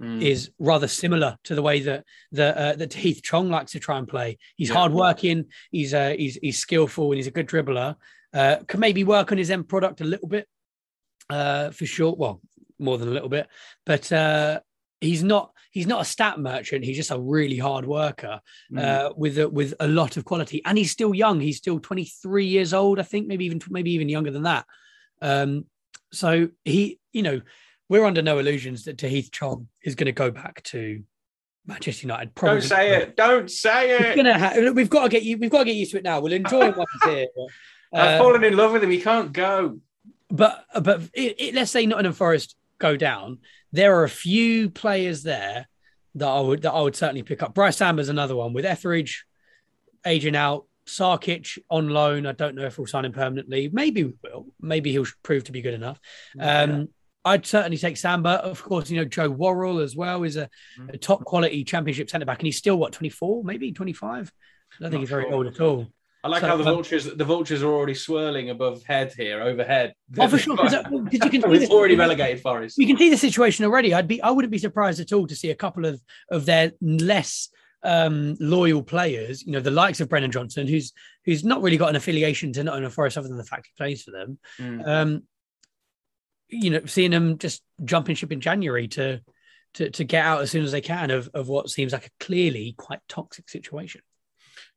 [0.00, 0.20] Mm.
[0.20, 3.96] is rather similar to the way that that uh, that Heath Chong likes to try
[3.96, 4.38] and play.
[4.56, 4.74] He's Yeah.
[4.74, 5.44] hardworking.
[5.70, 7.94] He's uh, he's he's skillful and he's a good dribbler.
[8.32, 10.48] Uh, can maybe work on his end product a little bit,
[11.30, 12.12] uh, for sure.
[12.18, 12.40] Well,
[12.80, 13.46] more than a little bit,
[13.86, 14.58] but uh,
[15.00, 16.84] he's not he's not a stat merchant.
[16.84, 18.40] He's just a really hard worker
[18.72, 18.78] Mm.
[18.82, 21.40] uh, with a, with a lot of quality, and he's still young.
[21.40, 24.64] He's still 23 years old, I think, maybe even maybe even younger than that.
[25.20, 25.66] Um,
[26.12, 27.40] so he, you know,
[27.88, 31.02] we're under no illusions that Tahith Chong is going to go back to
[31.66, 32.34] Manchester United.
[32.36, 33.16] Probably Don't say it.
[33.16, 34.16] Don't say it.
[34.16, 35.36] gonna ha- we've got to get you.
[35.38, 36.20] We've got to get used to it now.
[36.20, 37.26] We'll enjoy it once it's here.
[37.34, 37.46] but,
[38.00, 38.90] I've uh, fallen in love with him.
[38.90, 39.80] He can't go.
[40.30, 43.38] but but it, it, let's say Nottingham Forest go down.
[43.74, 45.66] There are a few players there
[46.14, 47.54] that I would that I would certainly pick up.
[47.54, 49.24] Brice Samba's another one with Etheridge
[50.06, 50.66] aging out.
[50.86, 52.26] Sarkic on loan.
[52.26, 53.70] I don't know if we'll sign him permanently.
[53.72, 54.46] Maybe we will.
[54.60, 55.98] Maybe he'll prove to be good enough.
[56.38, 56.88] Um,
[57.24, 58.32] I'd certainly take Samba.
[58.44, 60.48] Of course, you know Joe Worrall as well is a,
[60.90, 64.30] a top quality Championship centre back, and he's still what twenty four, maybe twenty five.
[64.78, 65.32] I don't think he's very sure.
[65.32, 65.86] old at all.
[66.24, 69.42] I like So, how the um, vultures the vultures are already swirling above head here,
[69.42, 69.92] overhead.
[70.18, 70.72] Oh, for sure, because
[71.12, 72.78] you can see this- already relegated Forest.
[72.78, 73.92] you can see the situation already.
[73.92, 76.72] I'd be I wouldn't be surprised at all to see a couple of of their
[76.80, 77.50] less
[77.84, 80.92] um, loyal players, you know, the likes of Brennan Johnson, who's
[81.26, 84.02] who's not really got an affiliation to Nottingham Forest other than the fact he plays
[84.02, 84.38] for them.
[84.58, 84.88] Mm.
[84.88, 85.22] Um,
[86.48, 89.20] you know, seeing them just jumping ship in January to
[89.74, 92.24] to to get out as soon as they can of of what seems like a
[92.24, 94.00] clearly quite toxic situation.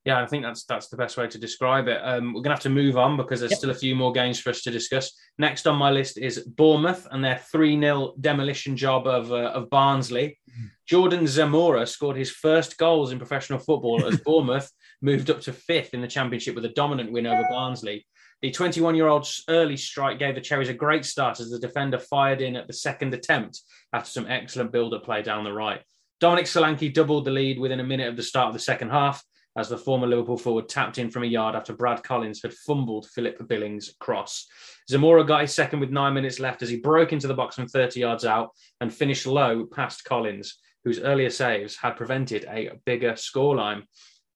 [0.07, 1.99] Yeah, I think that's that's the best way to describe it.
[2.01, 3.57] Um, we're gonna have to move on because there's Yep.
[3.57, 5.11] still a few more games for us to discuss.
[5.37, 9.69] Next on my list is Bournemouth and their three 0 demolition job of uh, of
[9.69, 10.39] Barnsley.
[10.87, 15.93] Jordan Zemura scored his first goals in professional football as Bournemouth moved up to fifth
[15.93, 18.07] in the championship with a dominant win over Barnsley.
[18.41, 21.99] The 21 year old's early strike gave the Cherries a great start as the defender
[21.99, 23.59] fired in at the second attempt
[23.91, 25.81] after some excellent build up play down the right.
[26.21, 29.21] Dominic Solanke doubled the lead within a minute of the start of the second half
[29.57, 33.07] as the former Liverpool forward tapped in from a yard after Brad Collins had fumbled
[33.09, 34.45] Philip Billing's cross.
[34.89, 37.67] Zemura got his second with nine minutes left as he broke into the box from
[37.67, 43.13] 30 yards out and finished low past Collins, whose earlier saves had prevented a bigger
[43.13, 43.83] scoreline.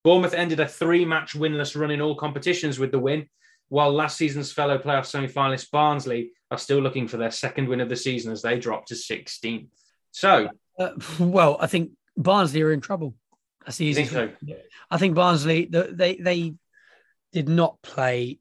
[0.03, 3.27] Bournemouth ended a three match winless run in all competitions with the win,
[3.69, 7.79] while last season's fellow playoff semi finalist Barnsley are still looking for their second win
[7.79, 9.67] of the season as they drop to 16th.
[10.11, 13.13] So, Uh, well, I think Barnsley are in trouble.
[13.65, 14.31] That's the you think so?
[14.89, 16.53] I think Barnsley they they
[17.31, 18.39] did not play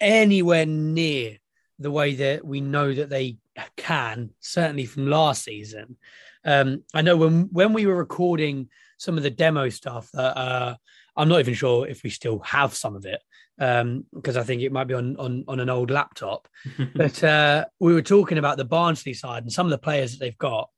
[0.00, 1.38] anywhere near
[1.78, 3.38] the way that we know that they
[3.76, 4.30] can.
[4.40, 5.96] Certainly from last season.
[6.44, 8.68] Um, I know when when we were recording
[8.98, 10.74] some of the demo stuff that uh,
[11.16, 13.20] I'm not even sure if we still have some of it
[13.56, 16.48] because I think it might be on on, on an old laptop.
[16.94, 20.20] but uh, we were talking about the Barnsley side and some of the players that
[20.20, 20.68] they've got,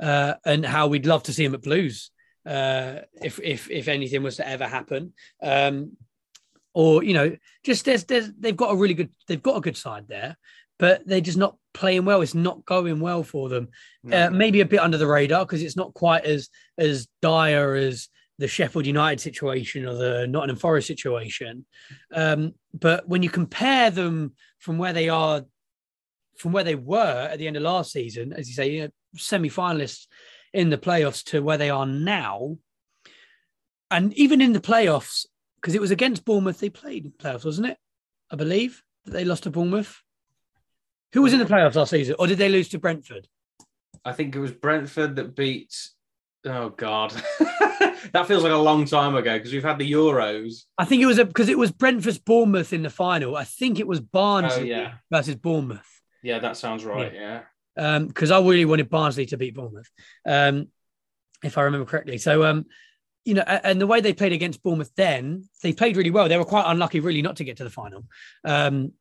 [0.00, 2.10] uh, and how we'd love to see them at Blues
[2.50, 5.12] uh, if if if anything was to ever happen.
[5.40, 5.96] Um,
[6.74, 9.76] or you know, just there's there's they've got a really good they've got a good
[9.76, 10.36] side there,
[10.78, 12.22] but they're just not playing well.
[12.22, 13.68] It's not going well for them.
[14.02, 14.26] No.
[14.26, 18.08] Uh, maybe a bit under the radar because it's not quite as as dire as
[18.38, 21.66] the Sheffield United situation or the Nottingham Forest situation.
[22.12, 25.44] Um, but when you compare them from where they are,
[26.36, 28.88] from where they were at the end of last season, as you say, you know,
[29.14, 30.06] semi-finalists
[30.52, 32.56] in the playoffs to where they are now,
[33.90, 35.26] and even in the playoffs,
[35.60, 37.78] because it was against Bournemouth they played in playoffs, wasn't it?
[38.30, 40.00] I believe that they lost to Bournemouth.
[41.12, 43.26] Who was in the playoffs last season, or did they lose to Brentford?
[44.04, 45.74] I think it was Brentford that beat.
[46.46, 47.10] Oh God,
[48.12, 50.62] that feels like a long time ago because we've had the Euros.
[50.78, 53.36] I think it was because it was Brentford's Bournemouth in the final.
[53.36, 54.92] I think it was Barnsley Oh, yeah.
[55.12, 55.84] versus Bournemouth.
[56.22, 57.12] Yeah, that sounds right.
[57.12, 57.42] Yeah,
[57.74, 59.90] because I really wanted Barnsley to beat Bournemouth,
[60.26, 60.68] um,
[61.42, 62.18] if I remember correctly.
[62.18, 62.66] So, um,
[63.24, 66.28] you know, and the way they played against Bournemouth then, they played really well.
[66.28, 68.04] They were quite unlucky, really, not to get to the final.
[68.44, 68.92] Um,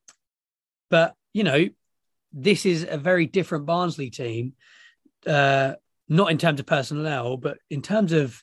[0.89, 1.69] but you know,
[2.34, 4.53] this is a very different Barnsley team,
[5.25, 5.73] uh,
[6.08, 8.41] not in terms of personnel, but in terms of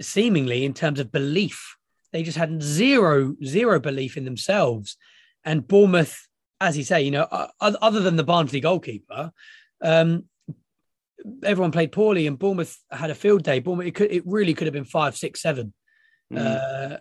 [0.00, 1.76] seemingly in terms of belief.
[2.12, 4.96] They just had zero zero belief in themselves,
[5.44, 6.28] and Bournemouth,
[6.62, 7.26] as you say, you know,
[7.60, 9.32] other than the Barnsley goalkeeper,
[9.82, 10.24] um,
[11.44, 13.58] everyone played poorly, and Bournemouth had a field day.
[13.58, 15.74] Bournemouth, it, could, it really could have been five, six, seven.
[16.32, 16.38] Mm.
[16.38, 16.96] Uh,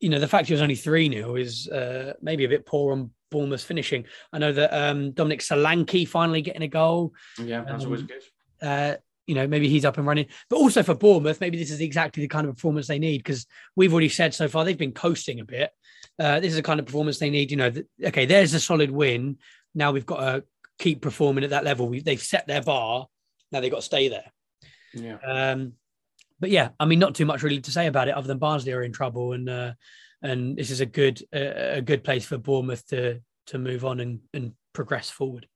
[0.00, 2.92] you know, the fact it was only 3 0 is uh, maybe a bit poor
[2.92, 4.04] on Bournemouth finishing.
[4.32, 7.14] I know that um, Dominic Solanke finally getting a goal.
[7.38, 8.66] yeah, that's always um, good.
[8.66, 10.26] Uh, you know, maybe he's up and running.
[10.50, 13.46] But also for Bournemouth, maybe this is exactly the kind of performance they need because
[13.74, 15.70] we've already said so far they've been coasting a bit.
[16.18, 17.50] Uh, this is the kind of performance they need.
[17.50, 19.38] You know, th- okay, there's a solid win.
[19.74, 20.44] Now we've got to
[20.78, 21.88] keep performing at that level.
[21.88, 23.06] we they've set their bar.
[23.52, 24.32] Now they've got to stay there.
[24.92, 25.18] Yeah.
[25.26, 25.72] Um,
[26.40, 28.72] but yeah, I mean, not too much really to say about it other than Barnsley
[28.72, 29.72] are in trouble, and uh,
[30.22, 34.00] and this is a good uh, a good place for Bournemouth to to move on
[34.00, 35.46] and, and progress forward.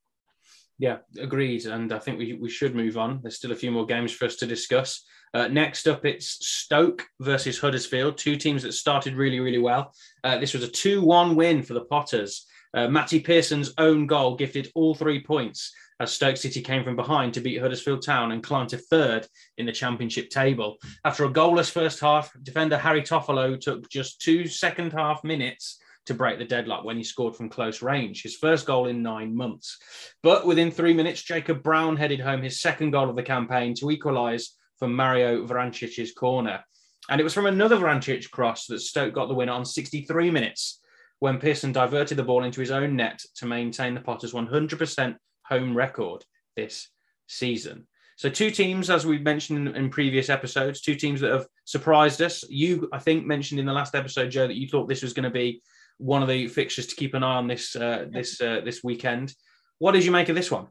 [0.78, 1.66] Yeah, agreed.
[1.66, 3.20] And I think we, we should move on.
[3.22, 5.04] There's still a few more games for us to discuss.
[5.34, 9.92] Uh, next up, it's Stoke versus Huddersfield, two teams that started really, really well.
[10.24, 12.46] Uh, this was a 2 1 win for the Potters.
[12.74, 17.34] Uh, Matty Pearson's own goal gifted all three points as Stoke City came from behind
[17.34, 20.76] to beat Huddersfield Town and climb to third in the championship table.
[21.04, 26.14] After a goalless first half, defender Harry Toffolo took just two second half minutes to
[26.14, 29.78] break the deadlock when he scored from close range, his first goal in nine months.
[30.22, 33.90] But within three minutes, Jacob Brown headed home his second goal of the campaign to
[33.90, 36.64] equalise from Mario Vrancic's corner.
[37.08, 40.80] And it was from another Vrancic cross that Stoke got the winner on 63 minutes
[41.20, 45.76] when Pearson diverted the ball into his own net to maintain the Potters' 100% home
[45.76, 46.24] record
[46.56, 46.88] this
[47.26, 47.86] season.
[48.16, 52.20] So, two teams, as we've mentioned in, in, previous episodes, two teams that have surprised
[52.20, 52.42] us.
[52.48, 55.24] You, I think, mentioned in the last episode, Joe, that you thought this was going
[55.24, 55.62] to be
[55.98, 59.34] one of the fixtures to keep an eye on this uh, this uh, this weekend.
[59.78, 60.66] What did you make of this one?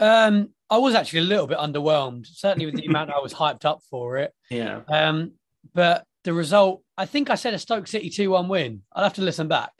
[0.00, 3.64] Um, I was actually a little bit underwhelmed, certainly with the amount I was hyped
[3.64, 4.32] up for it.
[4.50, 4.80] Yeah.
[4.88, 5.32] Um,
[5.74, 8.82] but the result, I think I said a Stoke City 2 1 win.
[8.92, 9.72] I'll have to listen back.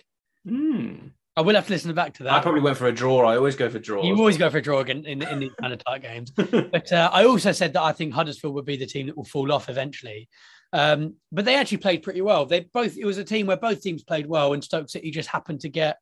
[0.46, 1.10] Mm.
[1.36, 2.32] I will have to listen back to that.
[2.32, 3.24] I probably went for a draw.
[3.24, 4.04] I always go for draws.
[4.04, 6.30] You always go for a draw again in, in these kind of tight games.
[6.36, 9.24] but uh, I also said that I think Huddersfield would be the team that will
[9.24, 10.28] fall off eventually.
[10.72, 12.44] Um, but they actually played pretty well.
[12.44, 15.28] They both it was a team where both teams played well, and Stoke City just
[15.28, 15.98] happened to get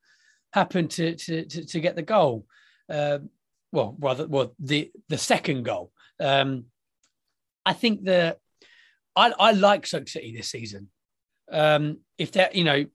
[0.55, 2.46] happened to to to, to get the goal.
[2.88, 3.18] Uh,
[3.77, 5.93] well, rather, well, the the second goal.
[6.19, 6.65] Um,
[7.67, 8.39] I think the
[9.15, 10.89] I I like Stoke City this season.
[11.53, 12.87] Um, if they're you know,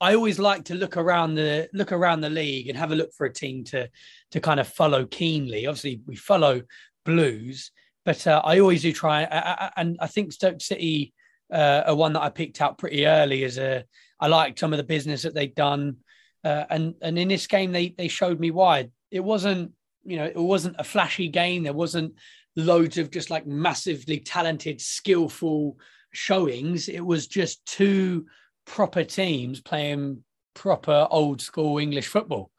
[0.00, 3.12] I always like to look around the look around the league and have a look
[3.12, 3.90] for a team to
[4.30, 5.66] to kind of follow keenly.
[5.66, 6.62] Obviously, we follow
[7.04, 7.70] Blues,
[8.06, 11.12] but uh, I always do try, I, I, and I think Stoke City
[11.52, 13.84] uh, are one that I picked out pretty early as a.
[14.18, 15.98] I liked some of the business that they'd done,
[16.44, 18.88] uh, and and in this game they they showed me why.
[19.10, 19.72] It wasn't
[20.04, 21.62] you know it wasn't a flashy game.
[21.62, 22.14] There wasn't
[22.56, 25.78] loads of just like massively talented, skillful
[26.12, 26.88] showings.
[26.88, 28.26] It was just two
[28.64, 30.22] proper teams playing
[30.54, 32.50] proper old school English football.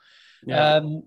[0.46, 0.76] Yeah.
[0.76, 1.04] Um,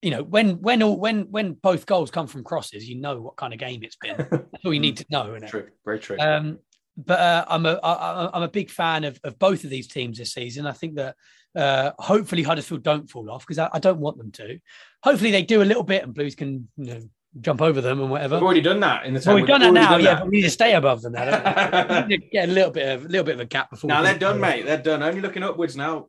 [0.00, 3.36] you know, when when all when when both goals come from crosses, you know what
[3.36, 4.16] kind of game it's been.
[4.30, 5.34] That's all you need to know.
[5.34, 5.50] Isn't it?
[5.50, 6.16] True, very true.
[6.18, 6.58] Um,
[6.98, 10.18] but uh, I'm a I, I'm a big fan of, of both of these teams
[10.18, 10.66] this season.
[10.66, 11.14] I think that
[11.56, 14.58] uh, hopefully Huddersfield don't fall off because I, I, don't want them to.
[15.02, 17.00] Hopefully they do a little bit and Blues can you know
[17.40, 18.36] jump over them and whatever.
[18.36, 19.34] We've already done that in the time.
[19.34, 20.14] Well, we've, done that now, done yeah.
[20.14, 20.20] That.
[20.20, 22.06] But we need to stay above them now.
[22.32, 23.88] get a little bit of a little bit of a gap before.
[23.88, 24.66] Now they're done, mate.
[24.66, 25.02] They're done.
[25.02, 26.08] Only looking upwards now.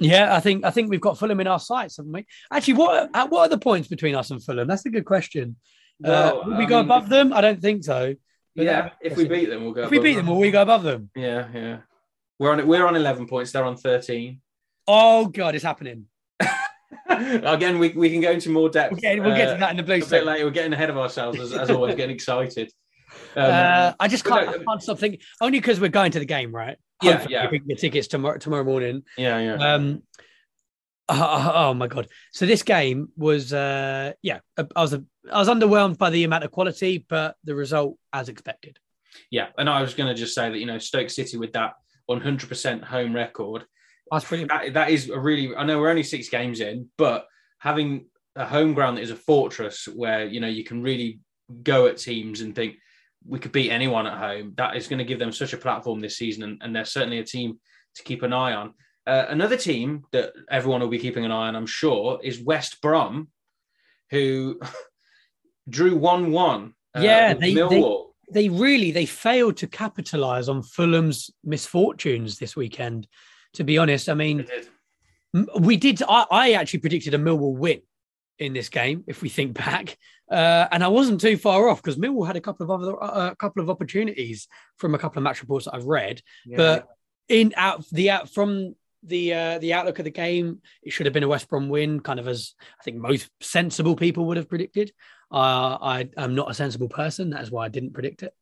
[0.00, 2.26] Yeah, I think I think we've got Fulham in our sights, haven't we?
[2.52, 4.68] Actually, what uh, what are the points between us and Fulham?
[4.68, 5.56] That's a good question.
[6.04, 7.32] Uh, well, uh, will we go mean, above them?
[7.32, 8.14] I don't think so.
[8.64, 9.84] Yeah, if we beat them, we'll go.
[9.84, 11.10] If we beat them, will we go above them?
[11.14, 11.78] Yeah, yeah.
[12.38, 13.52] We're on we're on eleven points.
[13.52, 14.40] They're on thirteen.
[14.86, 16.06] Oh god, it's happening.
[17.08, 18.92] Again, we, we can go into more depth.
[18.92, 19.96] We'll get, we'll get to that in the blue.
[19.96, 20.44] A bit later.
[20.44, 22.72] We're getting ahead of ourselves as, as always, getting excited.
[23.34, 25.20] Um, uh, I just can't, I can't stop thinking.
[25.40, 26.76] Only because we're going to the game, right?
[27.02, 27.48] Yeah, Hopefully yeah.
[27.66, 29.02] the tickets tomorrow tomorrow morning.
[29.16, 29.54] Yeah, yeah.
[29.74, 30.02] Um,
[31.08, 32.08] oh, oh, my god!
[32.32, 36.44] So this game was, uh, yeah, I was, a, I was underwhelmed by the amount
[36.44, 38.78] of quality, but the result as expected.
[39.30, 41.74] Yeah, and I was going to just say that you know Stoke City with that
[42.10, 43.64] 100% home record
[44.10, 44.50] that's brilliant.
[44.50, 45.54] That, that is a really.
[45.54, 47.26] I know we're only six games in, but
[47.58, 51.20] having a home ground that is a fortress where you know you can really
[51.62, 52.76] go at teams and think
[53.26, 54.54] we could beat anyone at home.
[54.56, 57.18] That is going to give them such a platform this season, and, and they're certainly
[57.18, 57.58] a team
[57.96, 58.74] to keep an eye on.
[59.08, 62.80] Uh, another team that everyone will be keeping an eye on, I'm sure, is West
[62.82, 63.28] Brom,
[64.10, 64.60] who
[65.68, 66.74] drew one-one.
[66.94, 67.84] Uh, yeah, they, they,
[68.30, 73.06] they really they failed to capitalize on Fulham's misfortunes this weekend
[73.54, 74.08] to be honest.
[74.08, 74.46] I mean,
[75.58, 76.02] we did.
[76.08, 77.82] I, I, actually predicted a Millwall win
[78.38, 79.96] in this game, if we think back,
[80.30, 83.04] uh, and I wasn't too far off because Millwall had a couple of other a
[83.04, 86.56] uh, couple of opportunities from a couple of match reports that I've read, yeah.
[86.56, 86.88] but
[87.28, 91.12] in out the out from the uh, the outlook of the game, it should have
[91.12, 94.48] been a West Brom win, kind of as I think most sensible people would have
[94.48, 94.92] predicted.
[95.30, 97.30] Uh, I am not a sensible person.
[97.30, 98.34] That is why I didn't predict it.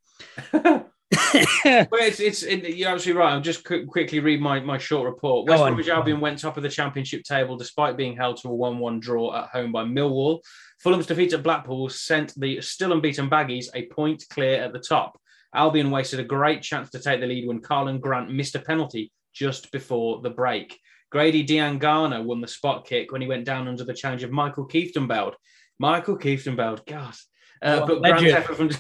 [1.11, 3.33] But it's, it's it, you're absolutely right.
[3.33, 5.49] I'll just qu- quickly read my, my short report.
[5.49, 5.63] West.
[5.63, 9.01] Bromwich Albion went top of the championship table despite being held to a 1 1
[9.01, 10.41] draw at home by Millwall.
[10.81, 15.19] Fulham's defeat at Blackpool sent the still unbeaten Baggies a point clear at the top.
[15.55, 19.11] Albion wasted a great chance to take the lead when Karlan Grant missed a penalty
[19.37, 20.80] just before the break.
[21.12, 24.66] Grady Diangana won the spot kick when he went down under the challenge of Michael
[24.66, 25.34] Kieftenbeld.
[25.78, 27.14] Michael Kieftenbeld, God.
[27.62, 28.70] Uh, but Grant's effort from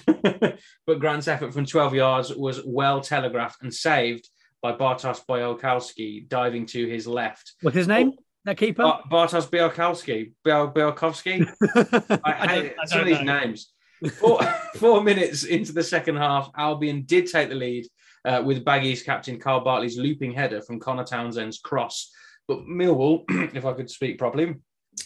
[0.86, 4.28] but Grant's effort from 12 yards was well telegraphed and saved
[4.62, 7.54] by Bartosz Białkowski diving to his left.
[7.62, 8.12] What's his name?
[8.44, 8.82] That keeper?
[8.82, 11.46] Bar- Bartosz Białkowski, Bial- Białkowski.
[12.24, 13.40] I I I some of these know.
[13.40, 13.72] names.
[14.18, 14.42] Four,
[14.76, 17.86] four minutes into the second half, Albion did take the lead
[18.26, 22.10] uh, with Baggies captain Kyle Bartley's looping header from Conor Townsend's cross.
[22.48, 23.24] But Millwall,
[23.54, 24.56] if I could speak properly,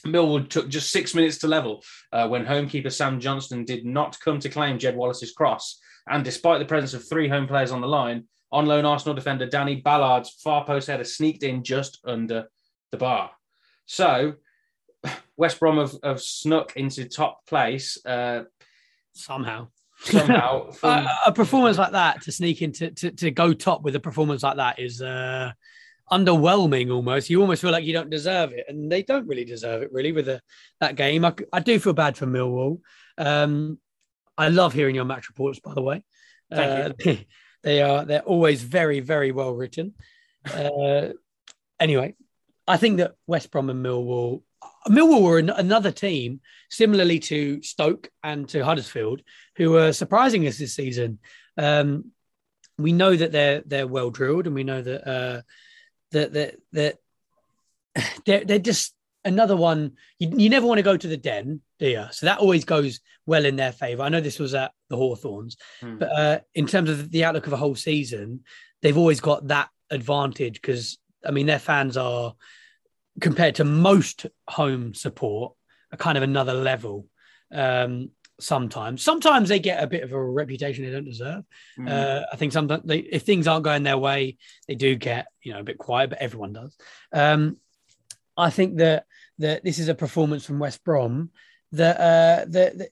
[0.06, 4.40] Millwall took just six minutes to level uh, when homekeeper Sam Johnstone did not come
[4.40, 5.78] to claim Jed Wallace's cross.
[6.08, 9.46] And despite the presence of three home players on the line, on loan Arsenal defender
[9.46, 12.46] Danny Ballard's far post header sneaked in just under
[12.90, 13.30] the bar.
[13.86, 14.34] So
[15.36, 18.44] West Brom have, have snuck into top place uh,
[19.14, 19.68] Somehow.
[20.00, 20.70] Somehow.
[20.72, 24.00] From, a, a performance like that to sneak into to, to go top with a
[24.00, 25.52] performance like that is uh
[26.10, 27.30] underwhelming almost.
[27.30, 30.10] You almost feel like you don't deserve it and they don't really deserve it really
[30.10, 30.42] with the,
[30.80, 31.24] that game.
[31.24, 32.80] I, I do feel bad for millwall.
[33.18, 33.78] Um
[34.38, 36.04] i love hearing your match reports by the way.
[36.50, 37.14] Thank uh,
[37.62, 39.94] they are they're always very very well written.
[40.52, 41.10] Uh
[41.80, 42.14] anyway
[42.68, 44.42] i think that west brom and millwall
[44.88, 46.40] millwall were an, another team
[46.70, 49.22] similarly to stoke and to huddersfield
[49.56, 51.18] who are surprising us this season.
[51.56, 52.12] Um,
[52.78, 55.42] we know that they're they're well drilled, and we know that uh,
[56.12, 56.96] that that that
[58.26, 58.94] they're they're just
[59.24, 59.92] another one.
[60.18, 62.06] You, you never want to go to the den, do you?
[62.10, 64.02] So that always goes well in their favour.
[64.02, 65.98] I know this was at the Hawthorns, Hmm.
[65.98, 68.44] but uh, in terms of the outlook of a whole season,
[68.80, 72.34] they've always got that advantage because I mean their fans are
[73.20, 75.54] compared to most home support
[75.92, 77.06] a kind of another level.
[77.52, 81.44] Um, sometimes, sometimes they get a bit of a reputation they don't deserve.
[81.78, 81.90] Mm.
[81.90, 85.52] Uh, I think sometimes they, if things aren't going their way, they do get you
[85.52, 86.76] know a bit quiet, but everyone does.
[87.12, 87.56] Um,
[88.36, 89.04] I think that
[89.38, 91.30] that this is a performance from West Brom
[91.72, 92.88] that uh, that, that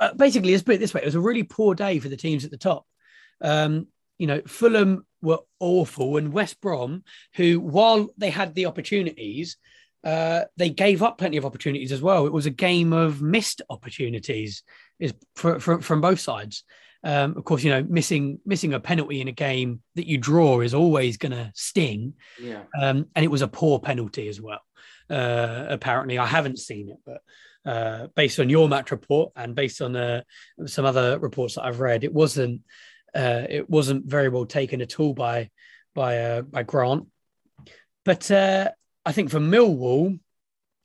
[0.00, 2.16] uh, basically let's put it this way: it was a really poor day for the
[2.16, 2.86] teams at the top.
[3.40, 3.88] Um,
[4.18, 7.04] you know, Fulham were awful, and West Brom,
[7.34, 9.56] who while they had the opportunities,
[10.04, 12.26] uh, they gave up plenty of opportunities as well.
[12.26, 14.62] It was a game of missed opportunities,
[14.98, 16.64] is for, for, from both sides.
[17.02, 20.60] Um, of course, you know, missing missing a penalty in a game that you draw
[20.60, 22.62] is always going to sting, yeah.
[22.80, 24.60] um, and it was a poor penalty as well.
[25.08, 27.20] Uh, apparently, I haven't seen it, but
[27.70, 30.22] uh, based on your match report and based on uh,
[30.66, 32.62] some other reports that I've read, it wasn't
[33.16, 35.50] uh, it wasn't very well taken at all by
[35.94, 37.06] by uh, by Grant.
[38.04, 38.70] But uh,
[39.04, 40.18] I think for Millwall,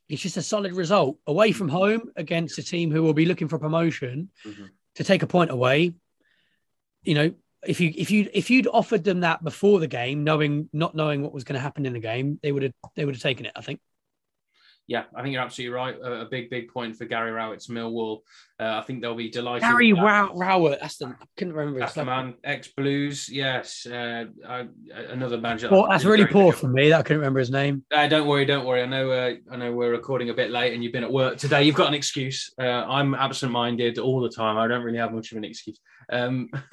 [0.08, 3.48] it's just a solid result away from home against a team who will be looking
[3.48, 4.70] for promotion Mhm.
[4.96, 5.94] to take a point away.
[7.04, 7.34] You know,
[7.66, 11.22] if you if you if you'd offered them that before the game, knowing not knowing
[11.22, 13.46] what was going to happen in the game, they would have they would have taken
[13.46, 13.52] it.
[13.54, 13.80] I think.
[14.88, 15.96] Yeah, I think you're absolutely right.
[16.02, 18.18] A, a big, big point for Gary Rowett's Millwall.
[18.58, 19.62] Uh, I think they'll be delighted.
[19.62, 19.92] Gary.
[19.92, 22.26] Row- Rowett, that's the I couldn't remember That's his the name.
[22.26, 23.28] man, ex Blues.
[23.28, 24.66] Yes, uh, I,
[25.08, 25.68] another manager.
[25.70, 27.84] Well, that's really poor for me that I couldn't remember his name.
[27.94, 28.82] Uh, don't worry, don't worry.
[28.82, 31.38] I know, uh, I know we're recording a bit late, and you've been at work
[31.38, 31.62] today.
[31.62, 32.52] You've got an excuse.
[32.60, 34.58] Uh, I'm absent-minded all the time.
[34.58, 35.78] I don't really have much of an excuse.
[36.10, 36.48] Um,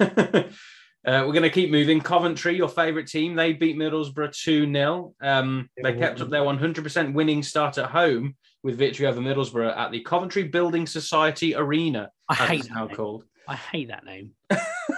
[1.06, 2.00] uh, we're going to keep moving.
[2.00, 7.14] Coventry, your favourite team, they beat Middlesbrough two 0 um, They kept up their 100%
[7.14, 12.10] winning start at home with victory over Middlesbrough at the Coventry Building Society Arena.
[12.28, 12.96] I hate it's that now name.
[12.96, 13.24] called.
[13.48, 14.32] I hate that name.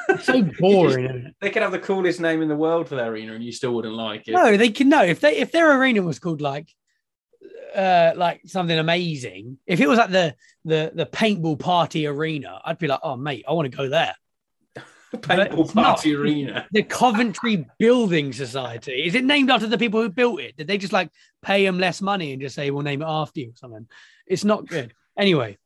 [0.08, 1.04] It's so boring.
[1.04, 1.36] isn't?
[1.40, 3.74] They could have the coolest name in the world for their arena, and you still
[3.74, 4.32] wouldn't like it.
[4.32, 5.02] No, they can no.
[5.02, 6.68] If they if their arena was called like
[7.74, 10.34] uh like something amazing, if it was like the
[10.64, 14.14] the the paintball party arena, I'd be like, oh mate, I want to go there.
[15.18, 16.66] Paintball party arena.
[16.72, 19.04] The Coventry Building Society.
[19.04, 20.56] Is it named after the people who built it?
[20.56, 21.10] Did they just like
[21.42, 23.86] pay them less money and just say we'll name it after you or something?
[24.26, 24.94] It's not good.
[25.18, 25.58] Anyway,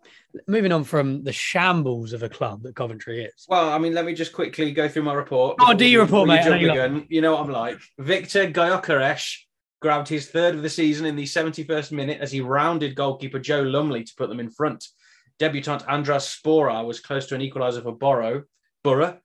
[0.48, 3.46] moving on from the shambles of a club that Coventry is.
[3.48, 5.56] Well, I mean, let me just quickly go through my report.
[5.60, 6.44] Oh, do your report, mate.
[6.44, 7.06] Know you gun.
[7.08, 7.78] You know what I'm like.
[7.98, 9.36] Viktor Gyökeres
[9.80, 13.62] grabbed his third of the season in the 71st minute as he rounded goalkeeper Joe
[13.62, 14.84] Lumley to put them in front.
[15.38, 18.44] Debutant Andraž Šporar was close to an equaliser for Borough,
[18.82, 19.18] Borough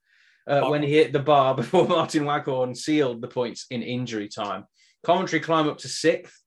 [0.48, 4.66] uh, when he hit the bar before Martin Waghorn sealed the points in injury time.
[5.04, 6.38] Coventry climb up to sixth,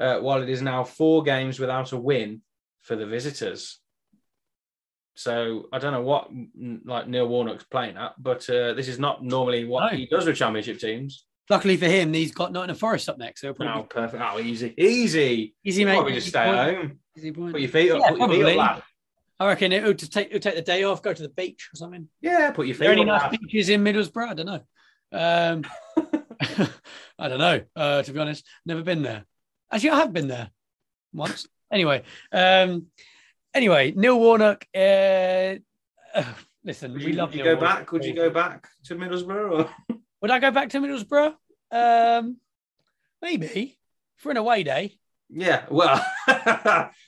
[0.00, 2.42] uh, while it is now four games without a win
[2.82, 3.78] for the visitors.
[5.14, 6.30] So I don't know what
[6.84, 9.96] like Neil Warnock's playing at, but uh, this is not normally what No.
[9.98, 11.26] he does with championship teams.
[11.50, 13.42] Luckily for him, he's got Nottingham Forest up next.
[13.42, 14.22] So probably Oh, perfect.
[14.24, 15.54] Oh, easy, easy.
[15.64, 15.94] easy, mate.
[15.94, 16.56] probably just stay point.
[16.58, 16.98] at home.
[17.18, 17.52] Easy point.
[17.52, 18.00] Put your feet up.
[18.00, 18.82] Yeah, put your feet up, lad.
[19.42, 21.68] I reckon it would take it would take the day off, go to the beach
[21.72, 22.08] or something.
[22.20, 24.28] Yeah, put your Are feet there any nice beaches in Middlesbrough?
[24.28, 24.60] I don't know.
[25.12, 25.64] Um,
[27.18, 27.60] I don't know.
[27.74, 29.24] Uh, to be honest, never been there.
[29.72, 30.50] Actually, I have been there
[31.12, 31.48] once.
[31.72, 32.86] Anyway, um,
[33.52, 34.64] anyway, Neil Warnock.
[34.72, 35.56] Uh,
[36.14, 36.24] uh,
[36.64, 37.78] listen, Would we you, love would you Neil go Warnock.
[37.80, 37.92] back?
[37.92, 39.50] Would you go back to Middlesbrough?
[39.90, 39.96] Or?
[40.20, 41.34] Would I go back to Middlesbrough?
[41.72, 42.36] Um,
[43.20, 43.76] maybe
[44.18, 44.98] for an away day.
[45.34, 46.04] Yeah, well,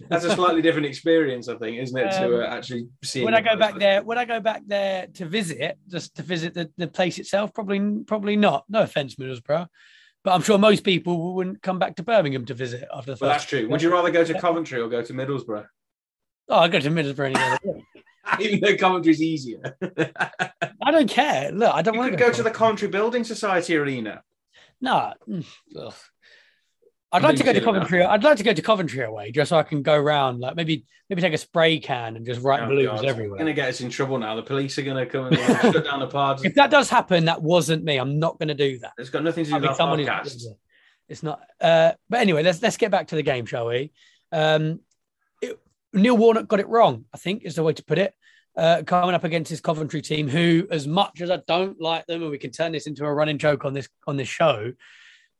[0.09, 2.11] that's a slightly different experience, I think, isn't it?
[2.13, 3.23] to uh, Um, actually see.
[3.23, 4.03] Would I go back there?
[4.03, 7.53] Would I go back there to visit, just to visit the, the place itself?
[7.53, 8.65] Probably, probably not.
[8.69, 9.67] No offense, Middlesbrough,
[10.25, 13.19] but I'm sure most people wouldn't come back to Birmingham to visit after the.
[13.21, 13.69] Well, that's true.
[13.69, 15.67] Would you rather go to Coventry or go to Middlesbrough?
[16.49, 17.83] Oh, I go to Middlesbrough any other day.
[18.41, 19.77] Even though Coventry's easier.
[19.83, 21.53] I don't care.
[21.53, 24.23] Look, I don't you want to go to the Coventry Building Society Arena.
[24.81, 25.13] No.
[25.29, 25.45] mm,
[25.79, 25.95] ugh.
[27.15, 27.61] I'd like to go to.
[27.61, 28.03] Coventry.
[28.03, 30.85] I'd like to go to Coventry away just so I can go round, like maybe
[31.09, 33.05] maybe take a spray can and just write Oh, blues God.
[33.05, 33.39] everywhere.
[33.39, 34.35] Going to get us in trouble now.
[34.37, 36.45] The police are going to come and like, shut down the pods.
[36.45, 37.97] If that does happen, that wasn't me.
[37.99, 38.93] I'm not going to do that.
[38.99, 40.45] It's got nothing to do I with mean, our someone is- podcast.
[41.09, 41.41] It's not.
[41.61, 43.93] Uh, but anyway, let's let's get back to the game, shall we?
[44.33, 44.81] Um,
[45.41, 45.59] it-
[45.93, 47.05] Neil Warnock got it wrong.
[47.15, 48.15] I think is the way to put it.
[48.57, 52.23] Uh, coming up against his Coventry team, who, as much as I don't like them,
[52.23, 54.73] and we can turn this into a running joke on this on this show,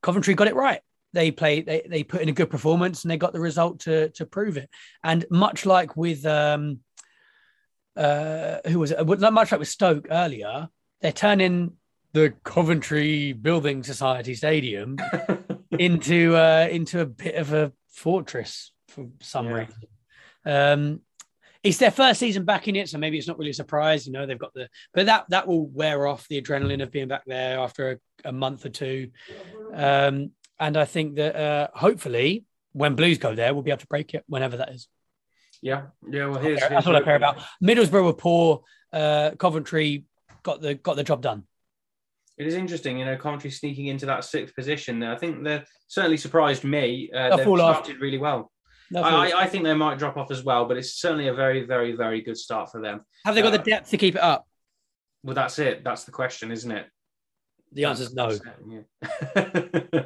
[0.03, 0.81] Coventry got it right.
[1.15, 1.67] They played.
[1.67, 4.57] They, they put in a good performance, and they got the result to to prove
[4.57, 4.69] it.
[5.03, 6.81] And much like with um,
[7.97, 9.07] uh, who was it?
[9.07, 10.69] Much like with Stoke earlier,
[11.01, 11.77] they're turning
[12.13, 14.97] the Coventry Building Society Stadium
[15.79, 19.53] into uh, into a bit of a fortress for some Yeah.
[19.55, 19.83] reason.
[20.47, 21.01] Um,
[21.63, 24.07] it's their first season back in it, so maybe it's not really a surprise.
[24.07, 27.09] You know, they've got the, but that that will wear off the adrenaline of being
[27.09, 29.11] back there after a, a month or two.
[29.73, 33.87] Um, and I think that uh, hopefully, when Blues go there, we'll be able to
[33.87, 34.89] break it whenever that is.
[35.63, 36.27] yeah, yeah.
[36.27, 37.39] Well, here's, That's all I care about.
[37.63, 38.63] Middlesbrough were poor.
[38.93, 40.05] Uh, Coventry
[40.43, 41.45] got the got the job done.
[42.37, 45.03] It is interesting, you know, Coventry sneaking into that sixth position.
[45.03, 47.11] I think they certainly surprised me.
[47.15, 47.85] Uh, they've fall off.
[47.85, 48.51] started really well.
[48.95, 49.01] I.
[49.01, 51.93] I, I think they might drop off as well, but it's certainly a very, very,
[51.93, 53.01] very good start for them.
[53.25, 54.47] Have they got uh, the depth to keep it up?
[55.23, 55.85] Well, that's it.
[55.85, 56.87] That's the question, isn't it?
[57.73, 58.37] The answer is no.
[58.69, 58.83] Yeah.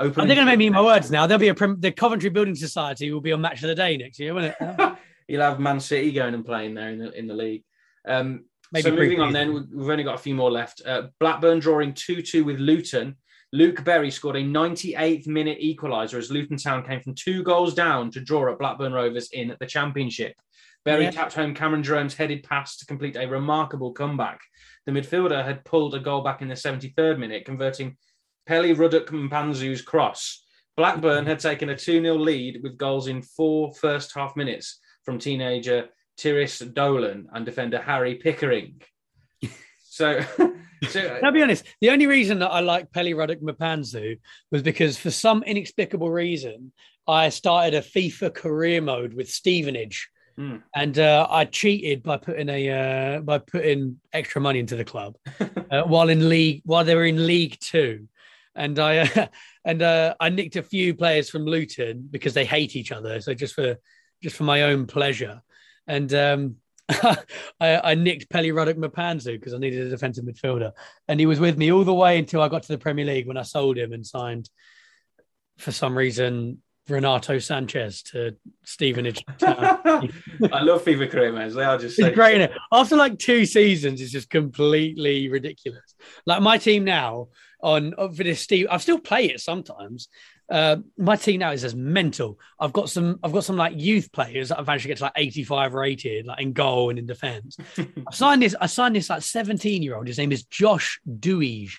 [0.00, 0.24] Open.
[0.24, 1.26] Are they going to make me eat my words now?
[1.26, 3.96] There'll be a prim- the Coventry Building Society will be on Match of the Day
[3.96, 4.96] next year, won't it?
[5.28, 7.62] You'll have Man City going and playing there in the in the league.
[8.06, 10.82] Um, Maybe so moving on, then we- we've only got a few more left.
[10.84, 13.16] Uh, Blackburn drawing two two with Luton.
[13.52, 18.10] Luke Berry scored a 98th minute equaliser as Luton Town came from two goals down
[18.12, 20.34] to draw at Blackburn Rovers in the Championship.
[20.84, 21.10] Berry Yeah.
[21.10, 24.40] tapped home Cameron Jerome's headed pass to complete a remarkable comeback.
[24.86, 27.96] The midfielder had pulled a goal back in the 73rd minute, converting
[28.46, 30.44] Pelly Ruddock Mpanzu's cross.
[30.76, 35.18] Blackburn had taken a 2 0 lead with goals in four first half minutes from
[35.18, 35.88] teenager
[36.18, 38.80] Tyrhys Dolan and defender Harry Pickering.
[39.92, 40.20] So,
[40.88, 41.64] so I'll be honest.
[41.82, 44.18] The only reason that I like Pelly Ruddock Mpanzu
[44.50, 46.72] was because, for some inexplicable reason,
[47.06, 50.56] I started a FIFA career mode with Stevenage, Hmm.
[50.74, 52.70] and uh, I cheated by putting a
[53.16, 55.16] uh, by putting extra money into the club
[55.70, 58.08] uh, while in league while they were in League Two,
[58.54, 59.26] and I uh,
[59.64, 63.20] and uh, I nicked a few players from Luton because they hate each other.
[63.20, 63.76] So just for
[64.22, 65.42] just for my own pleasure,
[65.86, 66.56] and um,
[66.88, 67.16] I,
[67.60, 70.72] I nicked Pelly Ruddock Mpanzu because I needed a defensive midfielder,
[71.08, 73.26] and he was with me all the way until I got to the Premier League
[73.26, 74.48] when I sold him and signed
[75.58, 79.24] for some reason Renato Sanches to Stevenage.
[79.42, 81.54] I love FIFA career modes.
[81.54, 85.94] They are just It's great, After like two seasons, it's just completely ridiculous.
[86.26, 87.28] Like my team now
[87.62, 90.08] on for this Steve, I still play it sometimes.
[90.50, 92.38] Uh, my team now is as mental.
[92.58, 95.04] I've got some, I've got some like youth players that I've managed to get to
[95.04, 97.56] like 85 rated, like in goal and in defense.
[97.78, 100.08] I signed this, I signed this like 17 year old.
[100.08, 101.70] His name is Josh Doig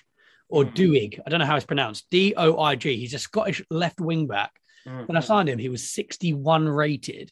[0.48, 0.74] or Mhm.
[0.74, 1.20] Doig.
[1.26, 2.06] I don't know how it's pronounced.
[2.10, 2.96] D O I G.
[2.96, 4.52] He's a Scottish left wing back.
[4.86, 5.06] Mm.
[5.08, 7.30] When I signed him, he was 61 rated.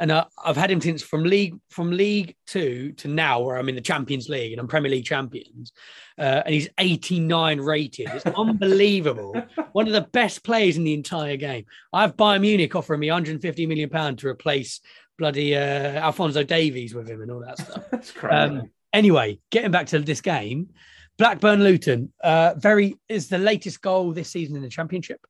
[0.00, 3.68] And uh, I've had him since from league from League Two to now, where I'm
[3.68, 5.72] in the Champions League and I'm Premier League champions.
[6.18, 8.08] Uh, and he's 89 rated.
[8.08, 9.34] It's unbelievable.
[9.72, 11.66] One of the best players in the entire game.
[11.92, 14.80] I have Bayern Munich offering me 150 million pound to replace
[15.18, 17.84] bloody uh, Alphonso Davies with him and all that stuff.
[17.90, 18.34] That's crazy.
[18.34, 20.70] Um, anyway, getting back to this game,
[21.18, 25.24] Blackburn Luton, uh, Berry is the latest goal this season in the Championship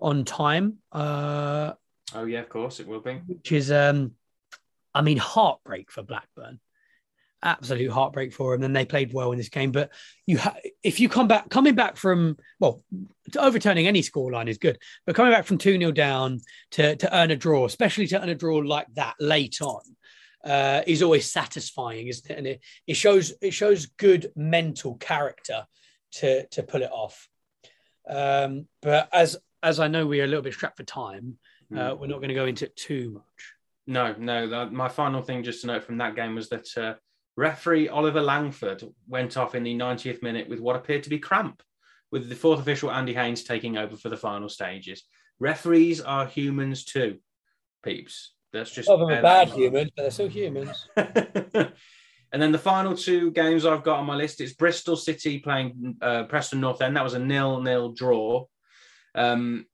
[0.00, 1.72] on time, uh,
[2.14, 3.20] oh yeah, of course it will be.
[3.26, 4.12] which is um,
[4.94, 6.60] I mean, heartbreak for Blackburn.
[7.42, 8.64] Absolute heartbreak for them.
[8.64, 9.72] And they played well in this game.
[9.72, 9.90] But
[10.26, 12.82] you, ha- if you come back, coming back from well,
[13.38, 16.40] overturning any scoreline is good, but coming back from two 0 down
[16.72, 19.80] to to earn a draw, especially to earn a draw like that late on,
[20.44, 22.38] uh, is always satisfying, isn't it?
[22.38, 25.66] And it, it shows it shows good mental character
[26.12, 27.26] to to pull it off.
[28.06, 31.38] Um, but as as I know we are a little bit strapped for time,
[31.76, 33.54] uh, we're not going to go into it too much.
[33.86, 34.48] No, no.
[34.48, 36.94] that- my final thing, just to note from that game, was that uh,
[37.36, 41.62] referee Oliver Langford went off in the 90th minute with what appeared to be cramp,
[42.10, 45.04] with the fourth official Andy Haines taking over for the final stages.
[45.38, 47.18] Referees are humans too,
[47.82, 48.32] peeps.
[48.52, 50.88] That's just Some of them are bad in humans, but they're still humans.
[50.96, 51.72] and
[52.32, 56.24] then the final two games I've got on my list is Bristol City playing uh,
[56.24, 56.96] Preston North End.
[56.96, 58.46] That was a nil-nil draw.
[59.14, 59.66] Um,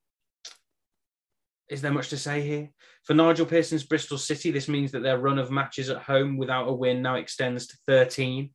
[1.69, 2.71] is there much to say here?
[3.05, 6.69] For Nigel Pearson's Bristol City, this means that their run of matches at home without
[6.69, 8.51] a win now extends to 13,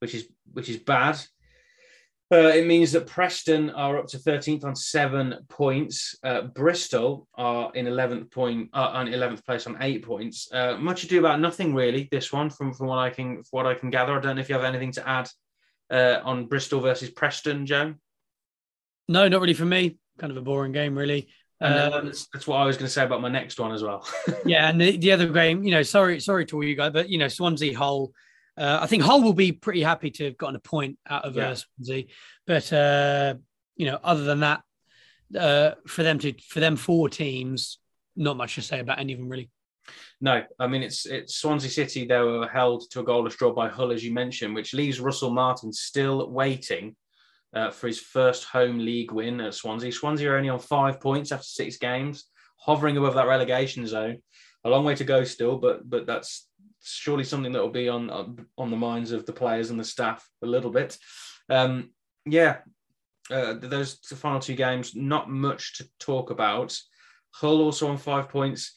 [0.00, 1.18] which is which is bad.
[2.30, 6.14] Uh, it means that Preston are up to 13th on seven points.
[6.22, 10.46] Uh, Bristol are in 11th point uh, on 11th place on eight points.
[10.52, 12.06] Uh, much ado about nothing really.
[12.10, 14.16] This one, from from what I can what I can gather.
[14.16, 15.28] I don't know if you have anything to add
[15.90, 17.94] uh, on Bristol versus Preston, Joe.
[19.08, 19.98] No, not really for me.
[20.18, 21.28] Kind of a boring game, really.
[21.60, 24.06] Um, that's, that's what I was going to say about my next one as well.
[24.46, 27.08] yeah, and the, the other game, you know, sorry, sorry to all you guys, but
[27.08, 28.12] you know, Swansea Hull.
[28.56, 31.36] Uh, I think Hull will be pretty happy to have gotten a point out of
[31.36, 31.50] Yeah.
[31.50, 32.04] uh, Swansea,
[32.46, 33.34] but uh,
[33.76, 34.62] you know, other than that,
[35.38, 37.78] uh, for them to for them four teams,
[38.16, 39.50] not much to say about any of them really.
[40.20, 42.04] No, I mean it's it's Swansea City.
[42.06, 45.30] They were held to a goalless draw by Hull, as you mentioned, which leaves Russell
[45.30, 46.96] Martin still waiting
[47.54, 49.92] uh, for his first home league win at Swansea.
[49.92, 52.24] Swansea are only on five points after six games,
[52.56, 54.18] hovering above that relegation zone.
[54.64, 56.48] A long way to go still, but but that's
[56.82, 60.28] surely something that will be on on- the minds of the players and the staff
[60.42, 60.98] a little bit.
[61.48, 61.90] Um,
[62.26, 62.58] yeah,
[63.30, 66.78] uh, those final two games, not much to talk about.
[67.34, 68.74] Hull also on five points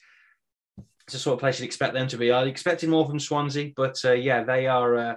[1.12, 2.32] it's the sort of place you'd expect them to be.
[2.32, 4.98] I expected more from Swansea, but uh, yeah, they are.
[4.98, 5.16] Uh,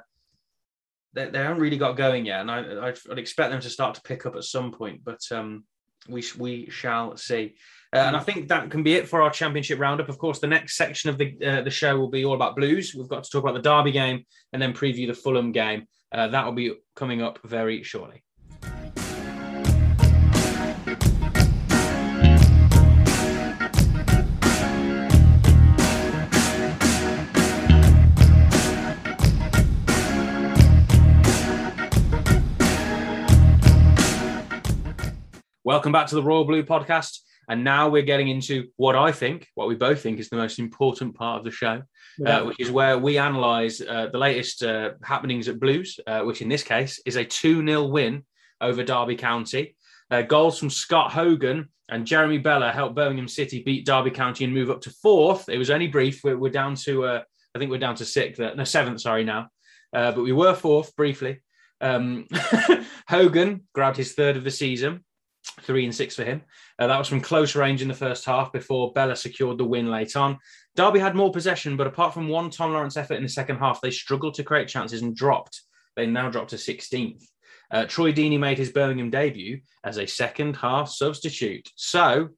[1.15, 3.95] they, they haven't really got going yet, and I, I'd, I'd expect them to start
[3.95, 5.03] to pick up at some point.
[5.05, 5.65] But um,
[6.09, 7.55] we we shall see.
[7.95, 10.09] Uh, and I think that can be it for our championship roundup.
[10.09, 12.95] Of course, the next section of the uh, the show will be all about Blues.
[12.95, 15.87] We've got to talk about the Derby game and then preview the Fulham game.
[16.13, 18.23] Uh, that will be coming up very shortly.
[35.67, 37.21] Welcome back to the Royal Blue podcast.
[37.49, 40.59] And now we're getting into what I think, what we both think is the most
[40.59, 41.81] important part of the show,
[42.27, 46.43] uh, which is where we analyze uh, the latest uh, happenings at Blues, uh, which
[46.43, 48.27] in this case is a 2 0 win
[48.61, 49.75] over Derby County.
[50.11, 54.53] Uh, goals from Scott Hogan and Jeremy Bela helped Birmingham City beat Derby County and
[54.53, 55.49] move up to fourth.
[55.49, 56.23] It was only brief.
[56.23, 57.23] We're, we're down to, uh,
[57.55, 59.49] I think we're down to sixth, uh, no, seventh, sorry, now.
[59.95, 61.41] Uh, but we were fourth briefly.
[61.81, 62.27] Um,
[63.09, 65.05] Hogan grabbed his third of the season,
[65.63, 66.43] three and six for him.
[66.79, 69.91] Uh, that was from close range in the first half before Bela secured the win
[69.91, 70.39] late on.
[70.77, 73.81] Derby had more possession, but apart from one Tom Lawrence effort in the second half,
[73.81, 75.63] they struggled to create chances and dropped.
[75.97, 77.25] They now dropped to 16th.
[77.71, 81.71] Uh, Troy Deeney made his Birmingham debut as a second half substitute.
[81.77, 82.31] So,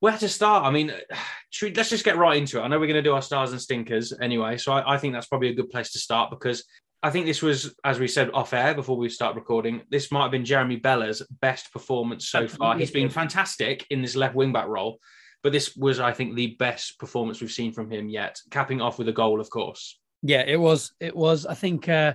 [0.00, 0.64] where to start?
[0.64, 0.92] I mean,
[1.62, 2.62] we- let's just get right into it.
[2.62, 5.14] I know we're going to do our stars and stinkers anyway, so I, I think
[5.14, 6.64] that's probably a good place to start because
[7.04, 10.22] I think this was, as we said off air before we start recording, this might
[10.22, 12.78] have been Jeremy Bela's best performance so far.
[12.78, 15.00] He's been fantastic in this left wing back role,
[15.42, 18.98] but this was, I think, the best performance we've seen from him yet, capping off
[18.98, 19.98] with a goal, of course.
[20.22, 20.94] Yeah, it was.
[20.98, 21.44] It was.
[21.44, 22.14] I think uh,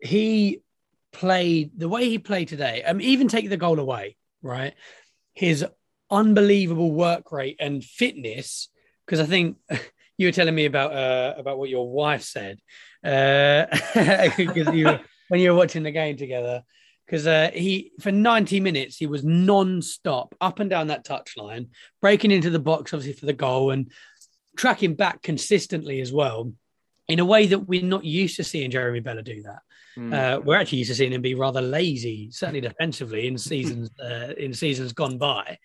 [0.00, 0.62] he
[1.12, 2.84] played the way he played today.
[2.84, 4.74] Um, even take the goal away, right?
[5.34, 5.66] His
[6.12, 8.68] unbelievable work rate and fitness.
[9.04, 9.56] Because I think
[10.16, 12.60] you were telling me about uh, about what your wife said
[14.36, 16.62] because you when you were watching the game together.
[17.06, 21.68] Because uh, he for ninety minutes he was non-stop up and down that touchline,
[22.02, 23.90] breaking into the box obviously for the goal and
[24.56, 26.52] tracking back consistently as well
[27.06, 29.60] in a way that we're not used to seeing Jeremy Bela do that.
[29.96, 30.12] Mm.
[30.12, 34.34] Uh, we're actually used to seeing him be rather lazy, certainly defensively in seasons uh,
[34.36, 35.58] in seasons gone by.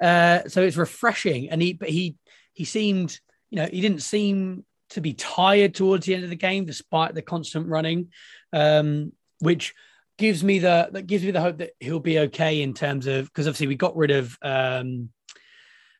[0.00, 2.16] Uh, so it's refreshing, and he but he
[2.52, 3.18] he seemed
[3.50, 7.14] you know he didn't seem to be tired towards the end of the game despite
[7.14, 8.08] the constant running,
[8.52, 9.74] um, which
[10.18, 13.26] gives me the that gives me the hope that he'll be okay in terms of
[13.26, 15.10] because obviously we got rid of um,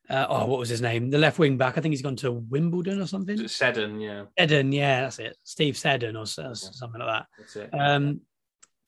[0.09, 1.11] uh, oh, what was his name?
[1.11, 1.77] The left wing back.
[1.77, 3.49] I think he's gone to Wimbledon or something.
[3.49, 4.25] Seddon, yeah.
[4.39, 5.37] Seddon, yeah, that's it.
[5.43, 7.27] Steve Seddon or, or something like that.
[7.39, 7.71] That's it.
[7.73, 8.21] Um,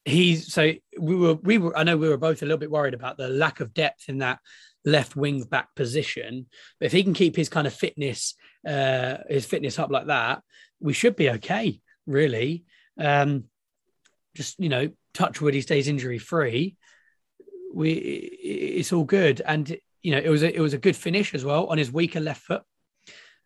[0.09, 2.95] he's so we were we were I know we were both a little bit worried
[2.95, 4.41] about the lack of depth in that
[4.85, 6.47] left wing back position.
[6.79, 8.35] But if he can keep his kind of fitness,
[8.67, 10.43] uh, his fitness up like that,
[10.81, 12.65] we should be okay, really.
[12.99, 13.45] Um,
[14.35, 16.77] just you know, touch wood, he stays injury free.
[17.73, 21.35] We it's all good, and you know, it was a, it was a good finish
[21.35, 22.63] as well on his weaker left foot.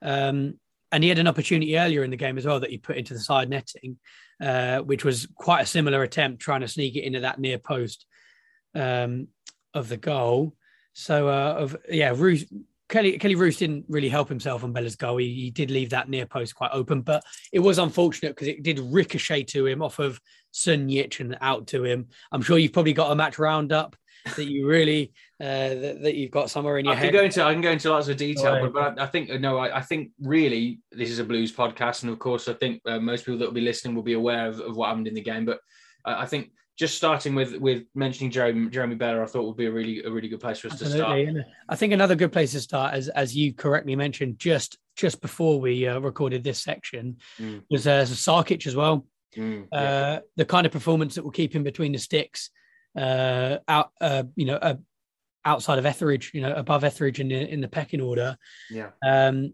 [0.00, 0.58] Um,
[0.92, 3.14] and he had an opportunity earlier in the game as well that he put into
[3.14, 3.96] the side netting,
[4.40, 8.06] uh, which was quite a similar attempt trying to sneak it into that near post
[8.74, 9.28] um,
[9.72, 10.54] of the goal.
[10.92, 12.44] So, uh, of yeah, Roos,
[12.90, 15.16] Kelle Kelle Roos didn't really help himself on Bela's goal.
[15.16, 18.62] He, he did leave that near post quite open, but it was unfortunate because it
[18.62, 20.20] did ricochet to him off of
[20.52, 22.08] Sunjic and out to him.
[22.30, 23.96] I'm sure you've probably got a match roundup
[24.36, 27.12] that you really uh, that, that, you've got somewhere in your I head.
[27.12, 29.58] Can go into, I can go into lots of detail, but, but I think no,
[29.58, 32.98] I, I, think really this is a Blues podcast, and of course, I think uh,
[32.98, 35.20] most people that will be listening will be aware of, of what happened in the
[35.20, 35.44] game.
[35.44, 35.58] But
[36.04, 39.72] I think just starting with with mentioning Jeremy, Jeremy Bela, I thought would be a
[39.72, 41.26] really a really good place for us Absolutely.
[41.26, 41.46] to start.
[41.68, 45.60] I think another good place to start, as as you correctly mentioned, just just before
[45.60, 47.62] we uh, recorded this section, mm.
[47.70, 49.06] was uh, Sarkic as well.
[49.36, 49.78] Mm, yeah.
[49.78, 52.50] uh, the kind of performance that will keep him between the sticks,
[52.96, 54.76] uh, out uh, you know uh,
[55.44, 58.36] outside of Etheridge, you know above Etheridge in the in the pecking order.
[58.70, 59.52] Yeah, um,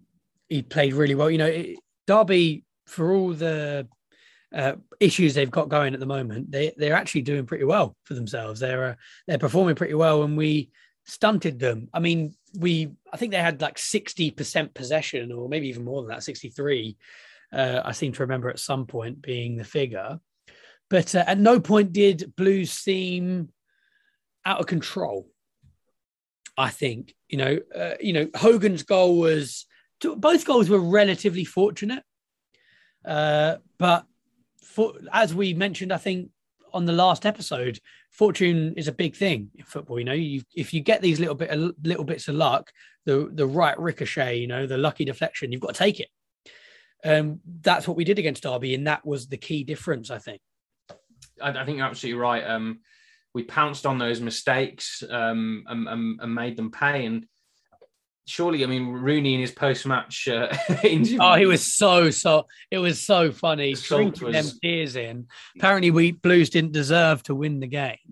[0.48, 1.30] he played really well.
[1.30, 3.86] You know, it, Derby for all the
[4.54, 8.14] uh, issues they've got going at the moment, they they're actually doing pretty well for
[8.14, 8.60] themselves.
[8.60, 8.94] They're uh,
[9.26, 10.70] they're performing pretty well, and we
[11.04, 11.88] stunted them.
[11.92, 16.02] I mean, we I think they had like sixty percent possession, or maybe even more
[16.02, 16.96] than that, sixty three.
[17.52, 20.20] Uh, I seem to remember at some point being the figure,
[20.90, 23.50] but uh, at no point did Blues seem
[24.44, 25.28] out of control.
[26.56, 29.66] I think you know, uh, you know, Hogan's goal was
[30.00, 32.02] both goals were relatively fortunate,
[33.04, 34.06] uh, but
[34.62, 36.30] for, as we mentioned, I think
[36.72, 37.78] on the last episode,
[38.10, 39.98] fortune is a big thing in football.
[39.98, 41.50] You know, you, if you get these little bit
[41.82, 42.70] little bits of luck,
[43.04, 46.08] the the right ricochet, you know, the lucky deflection, you've got to take it.
[47.04, 50.40] Um, that's what we did against Derby, and that was the key difference, I think.
[51.42, 52.44] I, I think you're absolutely right.
[52.44, 52.80] Um,
[53.34, 57.04] we pounced on those mistakes um, and, and, and, made them pay.
[57.04, 57.26] And
[58.26, 60.48] surely, I mean, Rooney in his post-match uh,
[60.82, 61.18] interview.
[61.20, 62.46] Oh, he was so so.
[62.70, 63.74] It was so funny.
[63.74, 64.34] Drinking was...
[64.34, 65.26] them tears in.
[65.56, 68.07] Apparently, we Blues didn't deserve to win the game.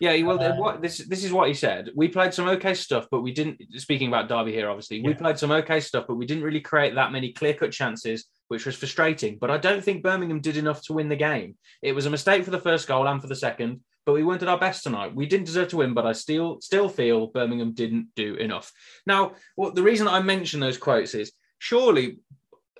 [0.00, 1.90] Yeah, well, uh, what this this is what he said.
[1.94, 3.60] We played some okay stuff, but we didn't.
[3.80, 5.06] Speaking about Derby here, obviously, yeah.
[5.06, 8.26] we played some okay stuff, but we didn't really create that many clear cut chances,
[8.48, 9.38] which was frustrating.
[9.40, 11.56] But I don't think Birmingham did enough to win the game.
[11.82, 14.42] It was a mistake for the first goal and for the second but we weren't
[14.42, 15.14] at our best tonight.
[15.14, 18.72] We didn't deserve to win, but I still still feel Birmingham didn't do enough.
[19.06, 22.18] Now, well, the reason I mention those quotes is surely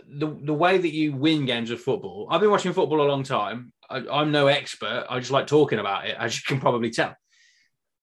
[0.06, 2.28] the the way that you win games of football.
[2.30, 3.72] I've been watching football a long time.
[3.91, 5.07] I, am no expert.
[5.09, 7.14] I just like talking about it, as you can probably tell.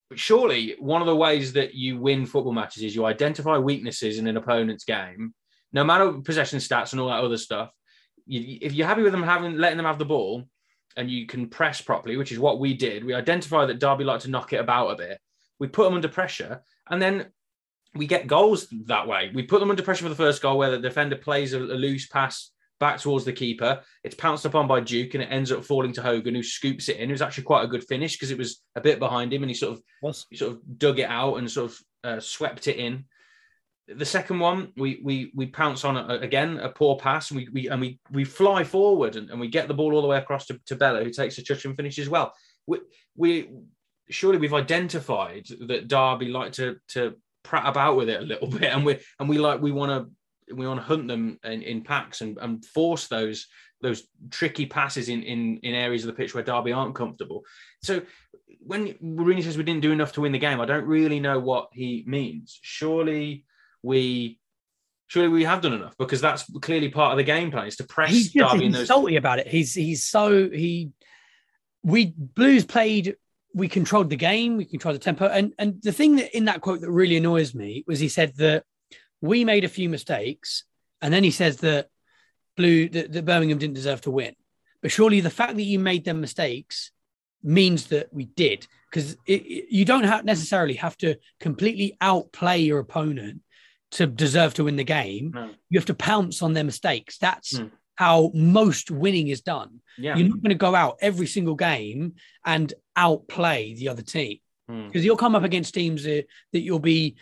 [0.08, 4.18] But surely one of the ways that you win football matches is you identify weaknesses
[4.18, 5.34] in an opponent's game,
[5.72, 7.70] no matter possession stats and all that other stuff.
[8.26, 10.44] You, if you're happy with them having letting them have the ball,
[10.96, 13.04] and you can press properly, which is what we did.
[13.04, 15.18] We identify that Derby like to knock it about a bit.
[15.58, 17.26] We put them under pressure, and then
[17.94, 19.30] we get goals that way.
[19.34, 21.76] We put them under pressure for the first goal, where the defender plays a, a
[21.76, 22.50] loose pass
[22.80, 23.80] back towards the keeper.
[24.04, 26.96] It's pounced upon by Duke, and it ends up falling to Hogan, who scoops it
[26.96, 27.10] in.
[27.10, 29.50] It was actually quite a good finish because it was a bit behind him, and
[29.50, 32.76] he sort of he sort of dug it out and sort of uh, swept it
[32.76, 33.04] in
[33.88, 37.48] the second one, we we we pounce on a, again a poor pass, and we,
[37.52, 40.18] we and we we fly forward and, and we get the ball all the way
[40.18, 42.32] across to, to Bela, who takes a touch and finishes well.
[42.66, 42.78] We,
[43.16, 43.50] we
[44.08, 48.72] surely we've identified that Derby like to to prat about with it a little bit,
[48.72, 50.10] and we and we like we want to
[50.52, 53.46] we want to hunt them in, in packs and, and force those
[53.80, 57.44] those tricky passes in, in in areas of the pitch where Derby aren't comfortable.
[57.82, 58.02] So
[58.60, 61.38] when Rooney says we didn't do enough to win the game, I don't really know
[61.38, 62.58] what he means.
[62.62, 63.44] Surely
[63.82, 64.38] we
[65.08, 67.84] surely we have done enough because that's clearly part of the game plan is to
[67.84, 68.66] press he's just, Derby.
[68.66, 68.88] He's those...
[68.88, 69.48] salty about it.
[69.48, 70.92] He's he's so he
[71.82, 73.16] we Blues played.
[73.54, 74.56] We controlled the game.
[74.56, 75.26] We controlled the tempo.
[75.26, 78.34] And and the thing that in that quote that really annoys me was he said
[78.36, 78.64] that
[79.22, 80.64] we made a few mistakes,
[81.00, 81.88] and then he says that
[82.56, 84.34] Blue that, that Birmingham didn't deserve to win.
[84.82, 86.90] But surely the fact that you made them mistakes
[87.42, 93.40] means that we did because you don't have necessarily have to completely outplay your opponent
[93.92, 95.32] to deserve to win the game.
[95.34, 95.50] No.
[95.70, 97.18] You have to pounce on their mistakes.
[97.18, 97.70] That's mm.
[97.94, 99.80] how most winning is done.
[99.98, 100.16] Yeah.
[100.16, 102.14] You're not going to go out every single game
[102.44, 104.98] and outplay the other team because hmm.
[104.98, 105.02] mm.
[105.02, 107.16] you'll come up against teams that, that you'll be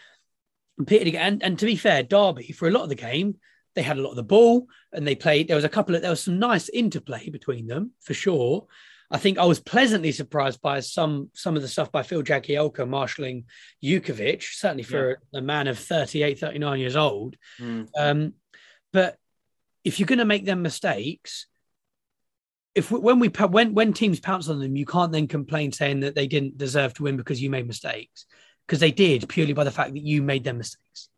[0.86, 1.34] pitted again.
[1.34, 3.36] And, and to be fair, Derby for a lot of the game,
[3.74, 5.48] they had a lot of the ball and they played.
[5.48, 8.66] There was a couple of there was some nice interplay between them for sure.
[9.12, 12.88] I think I was pleasantly surprised by some some of the stuff by Phil Jagielka
[12.88, 13.44] marshalling
[13.82, 15.40] Jutkiewicz, certainly for yeah.
[15.40, 17.36] a man of 38, 39 years old.
[17.60, 17.88] Mm.
[17.98, 18.34] Um,
[18.92, 19.16] but
[19.84, 21.46] if you're going to make them mistakes,
[22.74, 26.00] if we, when we when when teams pounce on them, you can't then complain saying
[26.00, 28.26] that they didn't deserve to win because you made mistakes
[28.70, 31.08] because they did purely by the fact that you made their mistakes.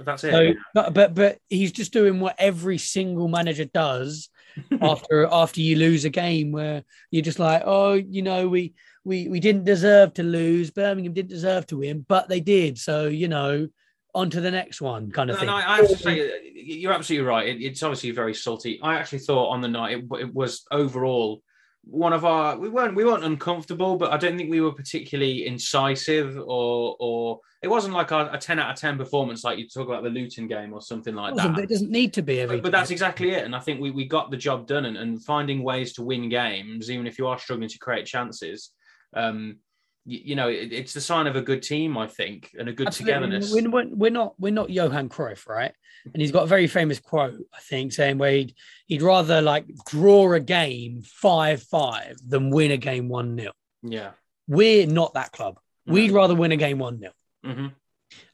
[0.00, 0.32] That's it.
[0.32, 4.28] So, but, but but he's just doing what every single manager does
[4.80, 6.82] after after you lose a game, where
[7.12, 10.72] you're just like, oh, you know, we we we didn't deserve to lose.
[10.72, 12.76] Birmingham didn't deserve to win, but they did.
[12.76, 13.68] So you know,
[14.12, 15.48] on to the next one, kind of thing.
[15.48, 17.46] I, I, have to say, uh, you're absolutely right.
[17.46, 18.80] It, it's obviously very salty.
[18.82, 21.40] I actually thought on the night it, it was overall
[21.88, 25.46] one of our we weren't we weren't uncomfortable, but I don't think we were particularly
[25.46, 29.68] incisive or or it wasn't like a, a ten out of ten performance like you
[29.68, 31.58] talk about the Luton game or something like that.
[31.58, 32.56] It doesn't need to be every.
[32.56, 34.96] But, but that's exactly it, and I think we, we got the job done and,
[34.96, 38.72] and finding ways to win games, even if you are struggling to create chances.
[39.14, 39.58] Um,
[40.06, 42.86] you, know, it, it's the sign of a good team, I think, and a good
[42.86, 43.12] Absolutely.
[43.12, 43.52] togetherness.
[43.52, 45.72] We're, we're, not we're not Johan Cruyff, right?
[46.04, 48.54] And he's got a very famous quote, I think, saying where he'd,
[48.86, 53.52] he'd rather like draw a game five five than win a game one 0
[53.82, 54.10] Yeah,
[54.46, 55.58] we're not that club.
[55.84, 55.94] No.
[55.94, 57.12] We'd rather win a game one 0
[57.44, 57.66] mm-hmm.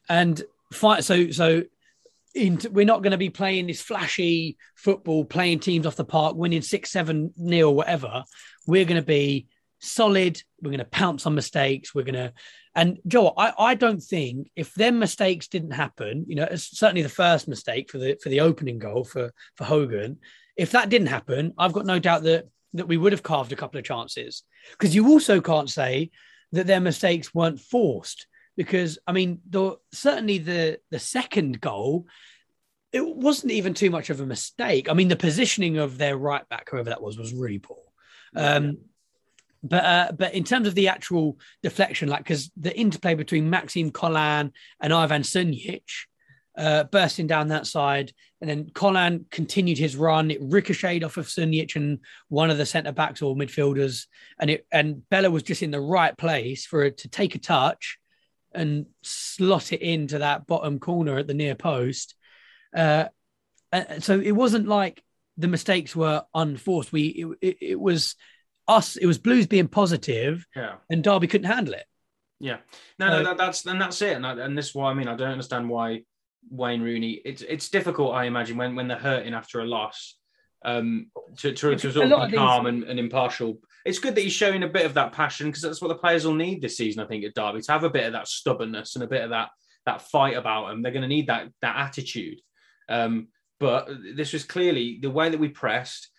[0.07, 1.03] And fight.
[1.03, 1.63] So so
[2.35, 6.35] into, we're not going to be playing this flashy football, playing teams off the park,
[6.35, 8.23] winning six, seven nil, whatever.
[8.67, 9.47] We're going to be
[9.83, 10.41] solid.
[10.61, 11.93] We're going to pounce on mistakes.
[11.93, 12.33] We're going to,
[12.75, 17.09] and Joe, I, I don't think if them mistakes didn't happen, you know, certainly the
[17.09, 20.17] first mistake for the for the opening goal for for Hogan,
[20.57, 23.55] if that didn't happen, I've got no doubt that that we would have carved a
[23.55, 24.43] couple of chances.
[24.71, 26.09] Because you also can't say
[26.51, 28.27] that their mistakes weren't forced.
[28.55, 32.07] Because I mean, the certainly the the second goal,
[32.91, 34.89] it wasn't even too much of a mistake.
[34.89, 37.77] I mean, the positioning of their right back, whoever that was, was really poor.
[38.35, 38.77] Um,
[39.63, 43.91] but uh, but in terms of the actual deflection, like because the interplay between Maxime
[43.91, 44.51] Colin
[44.81, 45.83] and Ivan Sunjic
[46.57, 48.11] uh, bursting down that side,
[48.41, 50.31] and then Colin continued his run.
[50.31, 54.07] It ricocheted off of Sunjic and one of the centre backs or midfielders,
[54.37, 57.39] and it and Bela was just in the right place for it to take a
[57.39, 57.97] touch
[58.53, 62.15] and slot it into that bottom corner at the near post.
[62.75, 63.05] Uh,
[63.99, 65.01] so it wasn't like
[65.37, 66.91] the mistakes were unforced.
[66.91, 68.15] We it, it, it was
[68.67, 71.85] us, it was Blues being positive, yeah, and Derby couldn't handle it.
[72.39, 72.57] Yeah,
[72.99, 75.07] no, no, that, that's and that's it, and, I, and this is why I mean
[75.07, 76.03] I don't understand why
[76.49, 77.21] Wayne Rooney.
[77.25, 80.17] It's it's difficult, I imagine, when when they're hurting after a loss,
[80.65, 81.07] um,
[81.37, 83.59] to to, to sort of be calm and, and impartial.
[83.85, 86.25] It's good that he's showing a bit of that passion because that's what the players
[86.25, 87.03] will need this season.
[87.03, 89.31] I think at Derby to have a bit of that stubbornness and a bit of
[89.31, 89.49] that
[89.85, 90.81] that fight about them.
[90.81, 92.39] They're going to need that that attitude.
[92.89, 93.27] Um,
[93.59, 96.09] but this was clearly the way that we pressed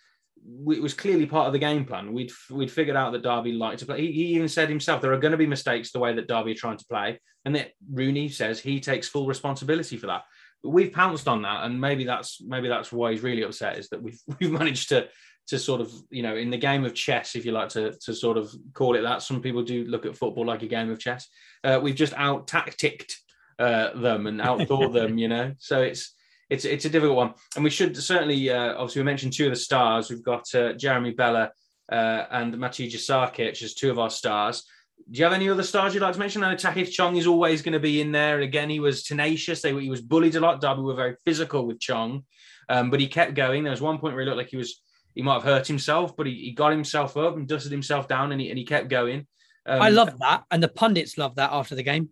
[0.69, 2.13] it was clearly part of the game plan.
[2.13, 4.01] We'd we'd figured out that Derby liked to play.
[4.01, 6.51] He, he, even said himself there are going to be mistakes the way that Derby
[6.51, 10.23] are trying to play, and that Rooney says he takes full responsibility for that.
[10.63, 13.89] But we've pounced on that, and maybe that's maybe that's why he's really upset is
[13.89, 15.07] that we've we've managed to
[15.47, 18.13] to sort of you know in the game of chess, if you like to to
[18.13, 19.21] sort of call it that.
[19.21, 21.27] Some people do look at football like a game of chess.
[21.63, 23.15] Uh, we've just out tacticked
[23.59, 25.53] uh, them and outthought them, you know.
[25.57, 26.14] So it's
[26.49, 29.51] it's it's a difficult one, and we should certainly uh, obviously we mentioned two of
[29.51, 30.09] the stars.
[30.09, 31.51] We've got uh, Jeremy Bela
[31.91, 34.63] uh, and Matija Sarkic as two of our stars.
[35.09, 36.43] Do you have any other stars you'd like to mention?
[36.43, 38.39] I know Tahith Chong is always going to be in there.
[38.39, 39.61] Again, he was tenacious.
[39.61, 40.61] They, he was bullied a lot.
[40.61, 42.23] Derby were very physical with Chong,
[42.69, 43.63] um, but he kept going.
[43.63, 44.81] There was one point where he looked like he was
[45.15, 48.31] he might have hurt himself, but he, he got himself up and dusted himself down,
[48.31, 49.27] and he and he kept going.
[49.65, 52.09] Um, I love that, and the pundits love that after the game.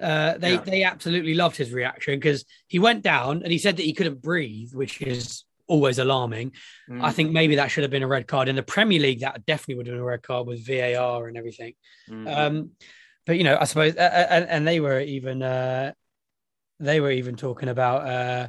[0.00, 0.60] Uh, they yeah.
[0.60, 4.22] they absolutely loved his reaction because he went down and he said that he couldn't
[4.22, 6.52] breathe, which is always alarming.
[6.88, 7.04] Mm.
[7.04, 9.20] I think maybe that should have been a red card in the Premier League.
[9.20, 11.74] That definitely would have been a red card with VAR and everything.
[12.10, 12.36] Mm.
[12.36, 12.70] Um,
[13.26, 15.92] but you know, I suppose, uh, and, and, they were even uh,
[16.80, 18.48] they were even talking about uh,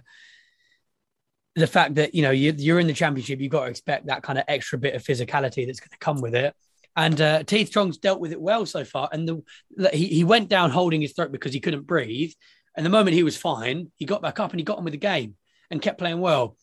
[1.56, 4.24] the fact that you know you, you're in the Championship, you've got to expect that
[4.24, 6.56] kind of extra bit of physicality that's going to come with it.
[7.00, 9.08] And uh, Tahith Chong's dealt with it well so far.
[9.14, 12.34] And the, he, he went down holding his throat because he couldn't breathe.
[12.76, 14.92] And the moment he was fine, he got back up and he got on with
[14.92, 15.36] the game
[15.72, 16.58] and kept playing well.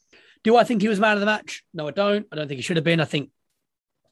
[0.45, 1.64] Do I think he was man of the match?
[1.72, 2.26] No, I don't.
[2.30, 3.01] I don't think he should have been.
[3.01, 3.30] I think,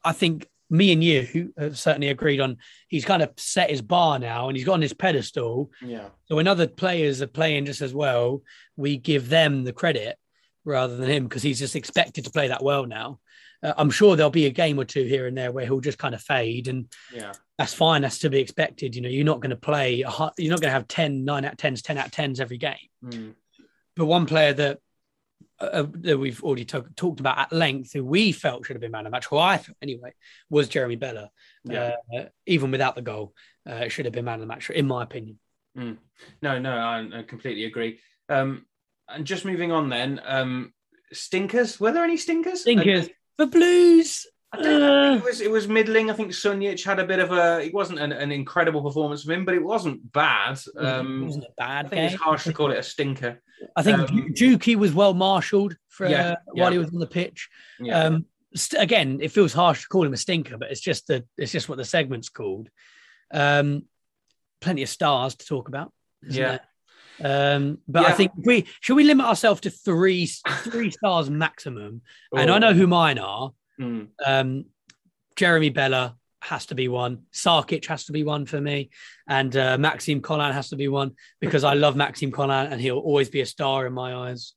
[0.03, 2.57] I think me and you have certainly agreed on
[2.87, 5.69] he's kind of set his bar now and he's got on his pedestal.
[5.79, 6.07] Yeah.
[6.25, 8.41] So when other players are playing just as well,
[8.75, 10.17] we give them the credit.
[10.65, 13.19] Rather than him because he's just expected to play that well now.
[13.63, 15.97] Uh, I'm sure there'll be a game or two here and there where he'll just
[15.99, 17.33] kind of fade, and Yeah.
[17.57, 18.01] that's fine.
[18.01, 18.95] That's to be expected.
[18.95, 20.01] You know, you're not going to play.
[20.01, 22.39] A, you're not going to have 10, 9 out of 10s, 10 out of 10s
[22.39, 22.75] every game.
[23.03, 23.33] Mm.
[23.95, 24.79] But one player that
[25.59, 28.91] uh, that we've already to- talked about at length, who we felt should have been
[28.91, 30.13] man of the match, who I felt anyway,
[30.49, 31.29] was Jeremy Bela.
[31.63, 31.93] Yeah.
[32.13, 33.33] Uh, even without the goal,
[33.65, 35.39] uh, should have been man of the match, in my opinion.
[35.75, 37.99] No, no, I, I completely agree.
[38.27, 38.65] Um,
[39.09, 40.73] and just moving on then, um,
[41.13, 41.79] stinkers.
[41.79, 42.61] Were there any stinkers?
[42.61, 43.09] Stinkers.
[43.37, 44.25] The Blues.
[44.53, 45.11] I, I don't know.
[45.13, 46.09] uh, It was it was middling.
[46.09, 47.59] I think Sunjic had a bit of a.
[47.65, 50.59] It wasn't an, an incredible performance from him, but it wasn't bad.
[50.77, 52.05] Um, it Um, wasn't a bad I think game.
[52.13, 53.41] it's harsh to call it a stinker.
[53.75, 56.63] I think um, Juki was well marshalled for Yeah, uh, yeah.
[56.63, 57.49] while he was on the pitch.
[57.79, 57.99] Yeah.
[58.03, 61.25] Um, st- again, it feels harsh to call him a stinker, but it's just the
[61.37, 62.69] it's just what the segment's called.
[63.33, 63.83] Um,
[64.61, 65.91] plenty of stars to talk about.
[66.27, 66.47] Yeah.
[66.49, 66.59] there?
[67.23, 68.15] Um, but I Yeah.
[68.15, 70.25] think we should we limit ourselves to three
[70.63, 72.01] three stars maximum.
[72.35, 73.51] And I know who mine are.
[73.79, 74.07] Mm.
[74.25, 74.65] Um,
[75.35, 77.23] Jeremy Bela has to be one.
[77.33, 78.89] Sarkic has to be one for me,
[79.27, 81.11] and uh, Maxime Colin has to be one
[81.41, 84.53] because I love Maxime Colin and he'll always be a star in my eyes.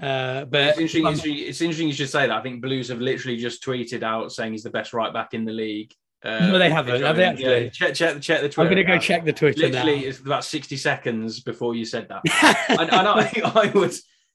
[0.00, 1.48] Uh, but It's interesting, it's interesting.
[1.48, 2.36] It's interesting you should say that.
[2.36, 5.44] I think Blues have literally just tweeted out saying he's the best right back in
[5.44, 5.92] the league.
[6.24, 7.02] Uh, No, they haven't.
[7.02, 7.70] Have they Yeah, actually?
[7.70, 8.60] check, check, check the Twitter.
[8.62, 9.02] I'm going to go account.
[9.02, 10.06] check the Twitter Literally, now.
[10.08, 12.22] it's about sixty seconds before you said that.
[12.68, 13.92] and, and I, I would,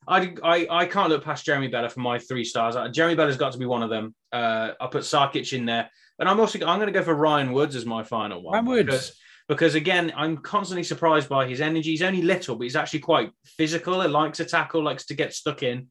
[0.08, 2.76] I, I, I can't look past Jeremy Bela for my three stars.
[2.76, 4.14] Uh, Jeremy Bela's got to be one of them.
[4.34, 7.52] Uh, I put Sarkic in there, and I'm also I'm going to go for Ryan
[7.54, 8.54] Woods as my final one.
[8.54, 8.86] Ryan Woods.
[8.86, 9.16] because,
[9.48, 11.92] because again, I'm constantly surprised by his energy.
[11.92, 14.02] He's only little, but he's actually quite physical.
[14.02, 15.88] He likes to tackle, likes to get stuck in.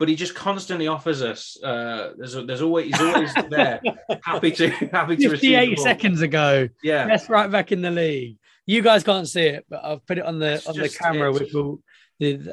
[0.00, 1.62] But he just constantly offers us.
[1.62, 3.80] Uh, there's, there's always he's always there,
[4.24, 5.58] happy to happy to receive.
[5.58, 6.68] 58 seconds ago.
[6.82, 8.38] Yeah, that's right back in the league.
[8.64, 11.30] You guys can't see it, but I've put it on the It's on the camera,
[11.30, 11.80] which will.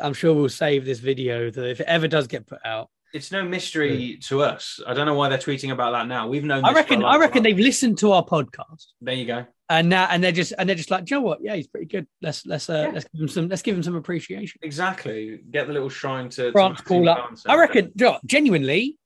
[0.02, 2.90] I'm sure we'll save this video that if it ever does get put out.
[3.14, 4.82] it's no mystery to us.
[4.86, 6.28] I don't know why they're tweeting about that now.
[6.28, 6.66] We've known.
[6.66, 7.04] I this for a reckon.
[7.06, 8.88] I reckon they've listened to our podcast.
[9.02, 9.46] There you go.
[9.70, 11.40] And now and they're just and they're just like, "Do you know what?
[11.42, 12.08] Yeah, he's pretty good.
[12.22, 12.92] Let's let's uh, Yeah.
[12.94, 14.60] let's give him some let's give him some appreciation.
[14.64, 15.40] Exactly.
[15.52, 17.32] Get the little shrine to to France Maxime call up.
[17.48, 18.98] I reckon, you know genuinely,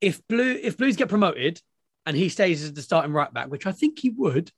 [0.00, 1.60] if blue if Blues get promoted
[2.06, 4.50] and he stays as the starting right back, which I think he would,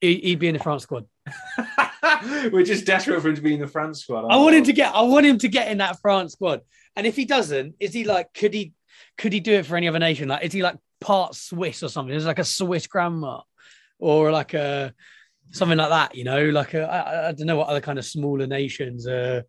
[0.00, 1.06] he- he'd be in the France squad.
[2.52, 4.26] We're just desperate for him to be in the France squad.
[4.30, 6.60] I want him to get I want him to get in that France squad.
[6.96, 8.72] And if he doesn't, is he like could he
[9.16, 10.28] could he do it for any other nation?
[10.28, 12.14] Like is he like part Swiss or something?
[12.14, 13.40] Is like a Swiss grandma
[13.98, 14.94] or like a
[15.50, 16.14] something like that?
[16.14, 19.06] You know, like I, I don't know what other kind of smaller nations.
[19.06, 19.42] Uh,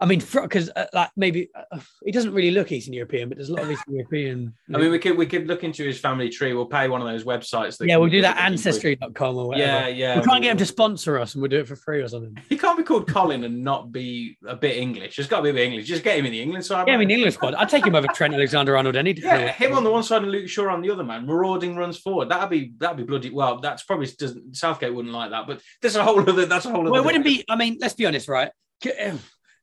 [0.00, 3.50] I mean, because uh, like maybe uh, he doesn't really look Eastern European, but there's
[3.50, 4.54] a lot of Eastern European.
[4.74, 6.54] I mean, we could we could look into his family tree.
[6.54, 7.76] We'll pay one of those websites.
[7.76, 9.66] That yeah, we'll do that ancestry.com or whatever.
[9.66, 10.14] Yeah, yeah.
[10.14, 12.08] We'll try and get him to sponsor us and we'll do it for free or
[12.08, 12.42] something.
[12.48, 15.16] He can't be called Colin and not be a bit English.
[15.16, 15.86] There's got to be a bit English.
[15.86, 16.88] Just get him in the England side.
[16.88, 17.54] Yeah, I mean, English squad.
[17.54, 19.22] I'd take him over Trent Alexander Arnold any day.
[19.22, 21.26] Yeah, him on the one side and Luke Shaw on the other, man.
[21.26, 22.30] Marauding runs forward.
[22.30, 23.28] That'd be that'd be bloody.
[23.30, 26.46] Well, that's probably doesn't Southgate wouldn't like that, but there's a whole other.
[26.46, 26.90] That's a whole other.
[26.90, 27.44] Well, it wouldn't be.
[27.50, 28.50] I mean, let's be honest, right?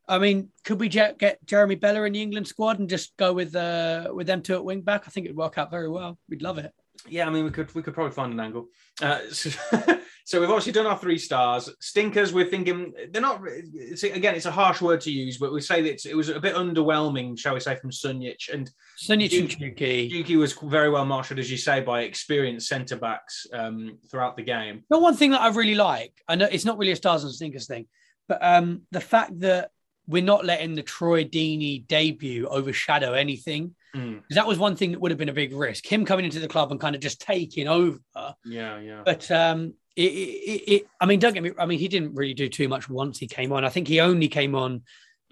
[0.08, 3.56] I mean, could we get Jeremy Bela in the England squad and just go with
[3.56, 5.04] uh, with them two at wing back?
[5.06, 6.18] I think it'd work out very well.
[6.30, 6.72] We'd love it.
[7.08, 8.68] Yeah, I mean, we could we could probably find an angle.
[9.02, 9.50] Uh, so,
[10.26, 11.70] so we've obviously done our three stars.
[11.80, 13.42] Stinkers, we're thinking they're not.
[13.46, 16.30] It's, again, it's a harsh word to use, but we say that it's, it was
[16.30, 20.10] a bit underwhelming, shall we say, from Sunjic and Sunjic and Chuki.
[20.10, 24.44] Yuki was very well marshalled, as you say, by experienced centre backs um, throughout the
[24.44, 24.84] game.
[24.90, 27.34] But one thing that I really like, I know it's not really a stars and
[27.34, 27.88] stinkers thing,
[28.28, 29.72] but um, the fact that
[30.08, 33.76] we're not letting the Troy Deeney debut overshadow anything.
[33.96, 35.86] Mm, That was one thing that would have been a big risk.
[35.86, 38.00] Him coming into the club and kind of just taking over.
[38.46, 39.02] yeah, yeah.
[39.04, 41.52] But um, it, it, it, I mean, don't get me.
[41.60, 43.66] I mean, he didn't really do too much once he came on.
[43.66, 44.84] I think he only came on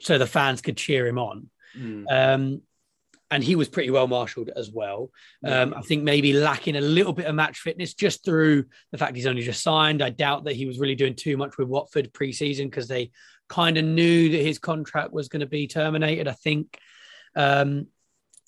[0.01, 1.49] so the fans could cheer him on.
[1.77, 2.61] Mm, Um,
[3.31, 5.09] and he was pretty well marshalled as well.
[5.43, 9.15] Um, I think maybe lacking a little bit of match fitness just through the fact
[9.15, 10.01] he's only just signed.
[10.03, 13.11] I doubt that he was really doing too much with Watford pre-season because they
[13.47, 16.27] kind of knew that his contract was going to be terminated.
[16.27, 16.77] I think.
[17.35, 17.87] Um,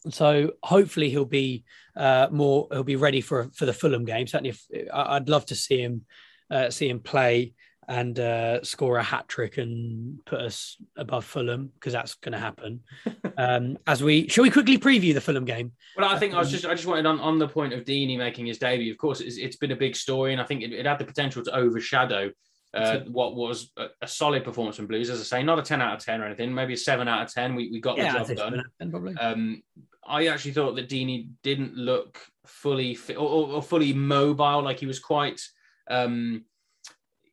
[0.09, 1.63] so hopefully he'll be
[1.95, 2.67] uh, more.
[2.71, 4.27] He'll be ready for for the Fulham game.
[4.27, 6.05] Certainly, if, I- I'd love to see him
[6.49, 7.53] uh, see him play
[7.89, 12.39] and uh, score a hat trick and put us above Fulham because that's going to
[12.39, 12.81] happen.
[13.37, 15.71] um, as we shall we quickly preview the Fulham game?
[15.95, 18.17] Well, I think I was just I just wanted on, on the point of Deeney
[18.17, 18.91] making his debut.
[18.91, 21.05] Of course, it's, it's been a big story, and I think it, it had the
[21.05, 22.31] potential to overshadow
[22.77, 25.09] uh, what was a, a solid performance from Blues.
[25.09, 27.23] As I say, not a ten out of ten or anything, maybe a seven out
[27.23, 27.55] of ten.
[27.55, 28.37] We, we got the job done.
[28.37, 29.15] seven out 10 probably.
[29.15, 29.63] Um,
[30.05, 34.61] I actually thought that Deeney didn't look fully fit or, or, or fully mobile.
[34.61, 35.41] Like he was quite.
[35.89, 36.45] Um,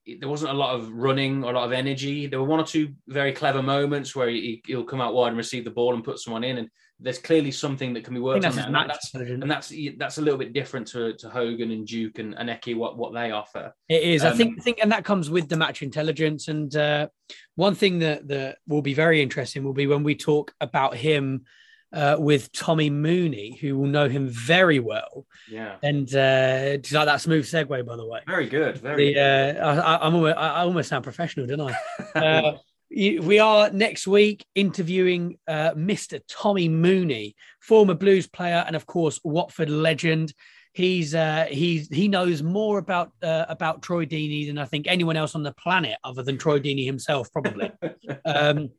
[0.07, 2.27] there wasn't a lot of running, or a lot of energy.
[2.27, 5.37] There were one or two very clever moments where he, will come out wide and
[5.37, 6.69] receive the ball and put someone in, and
[7.05, 8.59] there's clearly something that can be worked on.
[8.59, 12.35] And, that's, and that's that's a little bit different to, to Hogan and Duke and,
[12.37, 13.75] and Eki, what what they offer.
[13.89, 16.49] It is, um, I think, I think, and that comes with the match intelligence.
[16.49, 17.09] And uh,
[17.57, 21.45] one thing that that will be very interesting will be when we talk about him
[21.93, 25.27] uh, with Tommy Mooney, who will know him very well.
[25.51, 25.77] Yeah.
[25.83, 28.21] And uh, do you like that smooth segue, by the way?
[28.27, 28.79] Very good.
[28.79, 29.09] Very.
[29.09, 29.57] The, good.
[29.59, 31.77] Uh, I, am almost, I almost sound professional, don't
[32.15, 32.55] I?
[32.91, 36.20] We are next week interviewing uh, Mr.
[36.28, 40.32] Tommy Mooney, former Blues player and of course Watford legend.
[40.72, 45.16] He's uh, he's he knows more about uh, about Troy Deeney than I think anyone
[45.16, 47.70] else on the planet, other than Troy Deeney himself, probably.
[48.24, 48.70] um,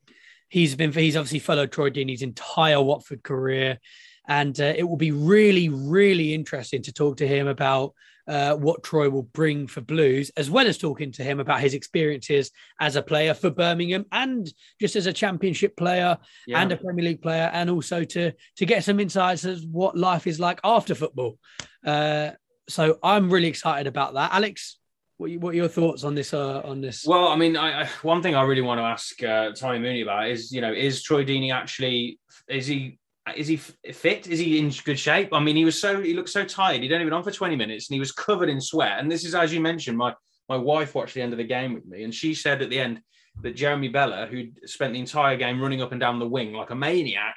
[0.49, 3.79] He's been he's obviously followed Troy Deeney's entire Watford career,
[4.27, 7.93] and uh, it will be really really interesting to talk to him about
[8.27, 11.73] uh, what Troy will bring for Blues, as well as talking to him about his
[11.73, 16.17] experiences as a player for Birmingham and just as a Championship player
[16.47, 16.61] yeah.
[16.61, 20.27] and a Premier League player, and also to to get some insights as what life
[20.27, 21.37] is like after football.
[21.85, 22.31] Uh,
[22.67, 24.79] so I'm really excited about that, Alex.
[25.17, 26.33] What, what are your thoughts on this?
[26.33, 27.05] Uh, on this?
[27.05, 30.01] Well, I mean, I, I, one thing I really want to ask uh, Tommy Mooney
[30.01, 32.99] about is, you know, is Troy Deeney actually is he
[33.35, 34.27] is he fit?
[34.27, 35.29] Is he in good shape?
[35.33, 36.81] I mean, he was so he looked so tired.
[36.81, 38.99] He'd only been on for twenty minutes, and he was covered in sweat.
[38.99, 40.13] And this is as you mentioned, my
[40.47, 42.79] my wife watched the end of the game with me, and she said at the
[42.79, 43.01] end
[43.41, 46.69] that Jeremy Bela, who spent the entire game running up and down the wing like
[46.69, 47.35] a maniac,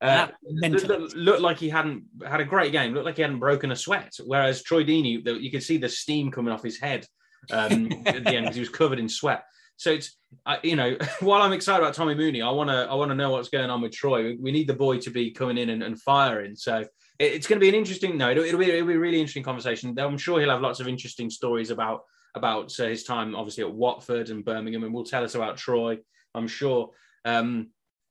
[0.00, 2.92] uh, looked, looked, like he hadn't had a great game.
[2.92, 4.12] Looked like he hadn't broken a sweat.
[4.24, 7.06] Whereas Troy Deeney, you could see the steam coming off his head
[7.50, 9.42] um, at the end because he was covered in sweat.
[9.78, 10.16] So it's
[10.62, 13.30] you know while I'm excited about Tommy Mooney, I want to I want to know
[13.30, 14.36] what's going on with Troy.
[14.38, 16.54] We need the boy to be coming in and, and firing.
[16.56, 16.84] So
[17.18, 19.42] it's going to be an interesting no, it'll, it'll, be, it'll be a really interesting
[19.42, 19.98] conversation.
[19.98, 22.02] I'm sure he'll have lots of interesting stories about
[22.34, 25.98] about uh, his time obviously at Watford and Birmingham, and will tell us about Troy.
[26.34, 26.90] I'm sure.
[27.24, 27.68] Um,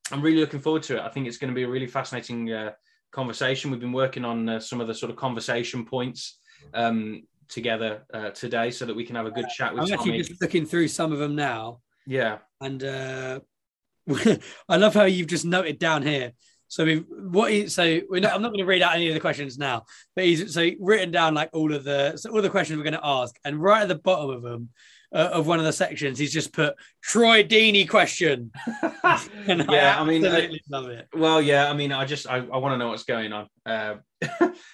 [0.09, 1.01] I'm really looking forward to it.
[1.01, 2.72] I think it's going to be a really fascinating uh,
[3.11, 3.72] conversation.
[3.72, 6.39] We've been working on uh, some of the sort of conversation points
[6.74, 9.99] um, together uh, today so that we can have a good chat with I'm Tommy.
[9.99, 11.81] actually just looking through some of them now.
[12.05, 12.39] Yeah.
[12.61, 13.39] And uh,
[14.69, 16.33] I love how you've just noted down here.
[16.69, 19.13] So we what is so we're not, I'm not going to read out any of
[19.13, 19.83] the questions now,
[20.15, 22.93] but he's so written down like all of the so all the questions we're going
[22.93, 24.69] to ask, and right at the bottom of them
[25.13, 28.51] uh, of one of the sections, he's just put Troy Deeney question.
[29.47, 31.07] yeah, I, I mean, I, love it.
[31.13, 33.47] Well, yeah, I mean, I just I, I want to know what's going on.
[33.65, 33.95] Uh,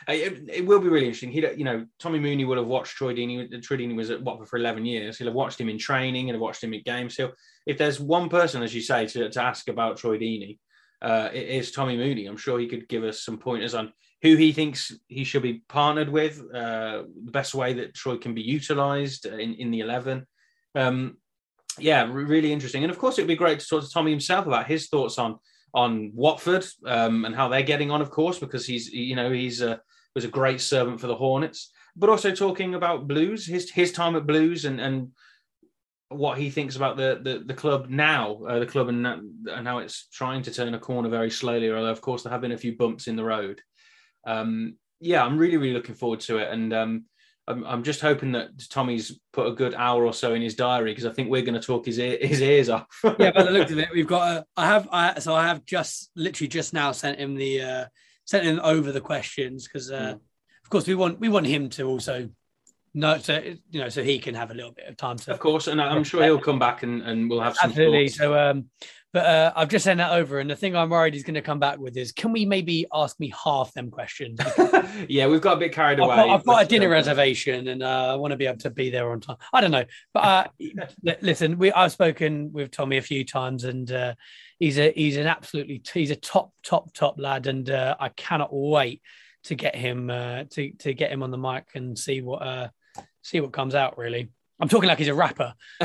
[0.08, 1.32] it, it, will be really interesting.
[1.32, 3.62] He, you know, Tommy Mooney will have watched Troy Deeney.
[3.62, 5.18] Troy Deeney was at Watford for eleven years.
[5.18, 7.16] He'll have watched him in training and have watched him at games.
[7.16, 7.32] So,
[7.68, 10.58] if there's one person, as you say, to, to ask about Troy Deeney,
[11.02, 12.26] uh, it is Tommy Mooney.
[12.26, 13.94] I'm sure he could give us some pointers on
[14.24, 18.34] who he thinks he should be partnered with, uh, the best way that Troy can
[18.34, 20.26] be utilised in, in the 11.
[20.74, 21.18] Um,
[21.78, 22.84] yeah, really interesting.
[22.84, 25.20] And of course, it would be great to talk to Tommy himself about his thoughts
[25.20, 25.40] on
[25.76, 29.62] on Watford um, and how they're getting on, of course, because he's you know he's
[29.62, 29.82] a
[30.16, 34.16] was a great servant for the Hornets, but also talking about Blues, his his time
[34.16, 35.12] at Blues, and and
[36.10, 39.80] what he thinks about the the, the club now, uh, the club and and how
[39.80, 41.72] it's trying to turn a corner very slowly.
[41.72, 43.60] Although of course there have been a few bumps in the road.
[44.26, 47.06] Um, yeah, I'm really really looking forward to it, and um,
[47.48, 50.92] I'm, I'm just hoping that Tommy's put a good hour or so in his diary
[50.92, 52.88] because I think we're going to talk his ear, his ears off.
[53.20, 54.38] yeah, by the look of it, we've got.
[54.38, 54.88] A, I have.
[54.92, 57.86] I so I have just literally just now sent him the uh,
[58.26, 60.20] sent him over the questions because uh, mm.
[60.64, 62.30] of course we want we want him to also
[62.94, 65.34] know so you know so he can have a little bit of time to.
[65.34, 68.08] Of course, and I'm sure he'll come back and, and we'll have some absolutely.
[68.08, 68.18] Thoughts.
[68.20, 68.70] So um,
[69.14, 71.42] but uh, I've just sent that over, and the thing I'm worried he's going to
[71.42, 74.40] come back with is, can we maybe ask me half them questions?
[75.08, 76.16] yeah, we've got a bit carried I've away.
[76.16, 78.90] Got, I've got a dinner reservation, and uh, I want to be able to be
[78.90, 79.38] there on time.
[79.54, 79.86] I don't know,
[80.16, 80.48] but uh,
[81.22, 84.16] listen, we I've spoken with Tommy a few times, and uh,
[84.58, 88.50] he's a he's an absolutely he's a top top top lad, and uh, I cannot
[88.52, 89.04] wait
[89.44, 92.72] to get him uh, to to get him on the mic and see what
[93.22, 93.96] see what comes out.
[93.96, 95.54] Really, I'm talking like he's a rapper.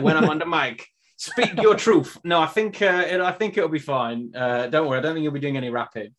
[0.00, 0.88] when I'm on the mic.
[1.16, 2.18] Speak your truth.
[2.24, 4.32] No, I think uh, it, I think it'll be fine.
[4.34, 4.98] Uh, don't worry.
[4.98, 6.14] I don't think he'll be doing any rapping,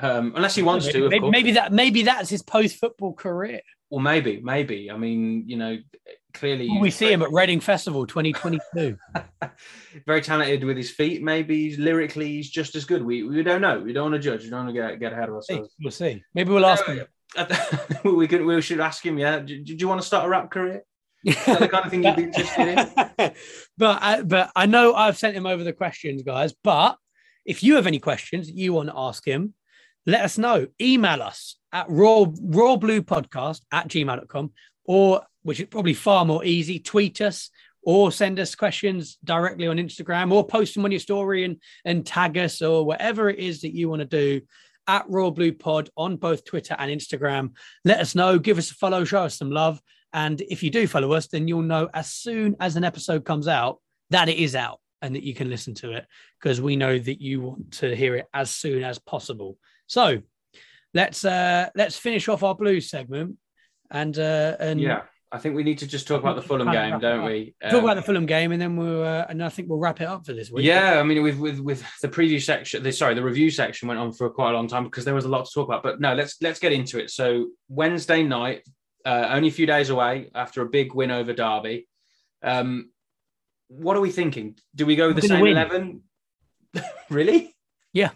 [0.00, 1.08] um, unless he wants maybe, to.
[1.08, 3.60] Maybe, maybe, that maybe that's his post football career.
[3.90, 4.90] Well, maybe, maybe.
[4.90, 5.76] I mean, you know,
[6.32, 8.96] clearly we see him at Reading Festival 2022.
[10.06, 11.22] very talented with his feet.
[11.22, 13.04] Maybe lyrically, he's just as good.
[13.04, 13.80] We we don't know.
[13.80, 14.44] We don't want to judge.
[14.44, 15.74] We don't want to get, get ahead of ourselves.
[15.82, 16.22] We'll see.
[16.34, 17.04] Maybe we'll ask him.
[18.04, 18.44] we could.
[18.44, 19.18] We should ask him.
[19.18, 19.40] Yeah.
[19.40, 20.82] Do, do you want to start a rap career?
[21.24, 23.32] The kind of thing you'd be interested in?
[23.78, 26.54] but I, but I know I've sent him over the questions, guys.
[26.64, 26.96] But
[27.44, 29.54] if you have any questions you want to ask him,
[30.06, 30.66] let us know.
[30.80, 34.52] Email us at raw raw blue podcast at gmail.com
[34.86, 37.50] or which is probably far more easy, tweet us
[37.82, 42.06] or send us questions directly on Instagram or post them on your story and, and
[42.06, 44.40] tag us or whatever it is that you want to do
[44.86, 47.52] at Royal Blue Pod on both Twitter and Instagram.
[47.84, 49.80] Let us know, give us a follow, show us some love.
[50.12, 53.46] And if you do follow us, then you'll know as soon as an episode comes
[53.48, 53.78] out
[54.10, 56.04] that it is out and that you can listen to it
[56.40, 59.56] because we know that you want to hear it as soon as possible.
[59.86, 60.22] So
[60.94, 63.36] let's uh let's finish off our blues segment
[63.90, 66.98] and uh and Yeah, I think we need to just talk about the Fulham game,
[67.06, 67.54] don't we?
[67.62, 70.00] talk Um, about the Fulham game and then we'll uh, and I think we'll wrap
[70.00, 70.64] it up for this week.
[70.66, 74.00] Yeah, I mean, with with with the preview section, the, sorry, the review section went
[74.00, 75.84] on for quite a long time because there was a lot to talk about.
[75.84, 77.10] But no, let's let's get into it.
[77.10, 78.64] So Wednesday night,
[79.04, 81.88] uh, only a few days away after a big win over Derby.
[82.42, 82.90] Um,
[83.68, 84.56] what are we thinking?
[84.74, 85.52] Do we go with the same win.
[85.52, 86.02] eleven?
[87.10, 87.54] really?
[87.92, 88.10] Yeah.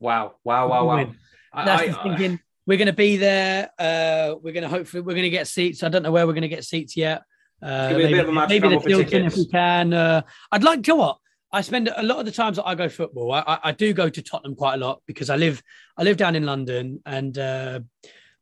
[0.00, 0.34] Wow!
[0.44, 0.68] Wow!
[0.68, 0.86] Wow!
[0.86, 1.12] Wow!
[1.52, 2.40] I- That's I- thinking.
[2.66, 3.70] We're going to be there.
[3.78, 5.84] Uh, we're going to hopefully we're going to get seats.
[5.84, 7.22] I don't know where we're going to get seats yet.
[7.62, 9.94] Uh, maybe bit of a mad maybe the Tilton if we can.
[9.94, 10.96] Uh, I'd like to.
[10.96, 11.18] What
[11.52, 13.32] I spend a lot of the times that I go football.
[13.32, 15.62] I, I, I do go to Tottenham quite a lot because I live
[15.96, 17.80] I live down in London and uh,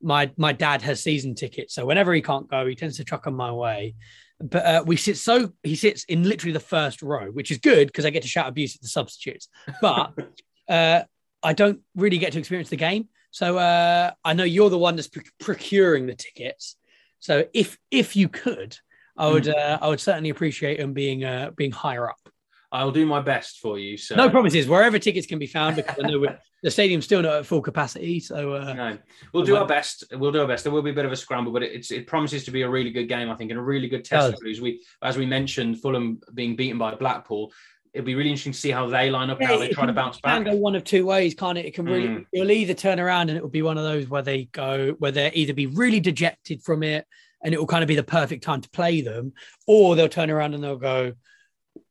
[0.05, 1.75] my my dad has season tickets.
[1.75, 3.95] So whenever he can't go, he tends to chuck them my way.
[4.41, 7.89] But uh, we sit so he sits in literally the first row, which is good
[7.89, 9.49] because I get to shout abuse at the substitutes.
[9.81, 10.13] But
[10.69, 11.03] uh,
[11.43, 13.09] I don't really get to experience the game.
[13.31, 16.77] So uh, I know you're the one that's pr- procuring the tickets.
[17.19, 18.77] So if if you could,
[19.17, 22.29] I would uh, I would certainly appreciate them being uh, being higher up.
[22.75, 23.97] I'll do my best for you.
[23.97, 24.67] So No promises.
[24.67, 27.63] Wherever tickets can be found, because I know we're, the stadium's still not at full
[27.63, 28.19] capacity.
[28.19, 28.99] So uh, No,
[29.33, 30.03] we'll do our best.
[30.13, 30.65] We'll do our best.
[30.65, 32.69] There will be a bit of a scramble, but it's it promises to be a
[32.69, 34.61] really good game, I think, and a really good test Blues.
[34.61, 37.53] We, as we mentioned, Fulham being beaten by Blackpool.
[37.93, 39.87] It'll be really interesting to see how they line up, and how they it try
[39.87, 40.53] to bounce it can back.
[40.53, 41.65] go one of two ways, can't it?
[41.67, 42.27] It can really Mm.
[42.33, 45.13] it'll either turn around and it will be one of those where they go where
[45.13, 47.07] they either be really dejected from it
[47.45, 49.33] and it will kind of be the perfect time to play them,
[49.69, 51.13] or they'll turn around and they'll go,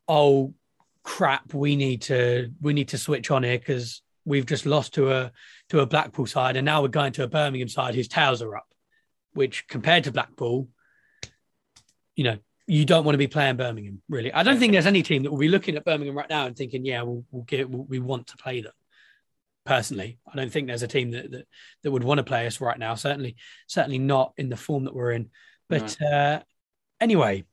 [0.10, 0.54] "Oh
[1.04, 5.12] crap, we need to we need to switch on here because we've just lost to
[5.12, 5.32] a
[5.70, 8.56] to a Blackpool side and now we're going to a Birmingham side whose tails are
[8.56, 8.68] up."
[9.34, 10.68] Which compared to Blackpool,
[12.16, 14.32] you know, you don't want to be playing Birmingham, really.
[14.32, 16.56] I don't think there's any team that will be looking at Birmingham right now and
[16.56, 18.74] thinking, yeah, we'll, we'll get, we'll, we want to play them.
[19.66, 21.48] Personally, I don't think there's a team that, that
[21.84, 22.96] that would want to play us right now.
[22.96, 25.30] Certainly, certainly not in the form that we're in.
[25.70, 26.42] But uh,
[27.00, 27.46] anyway,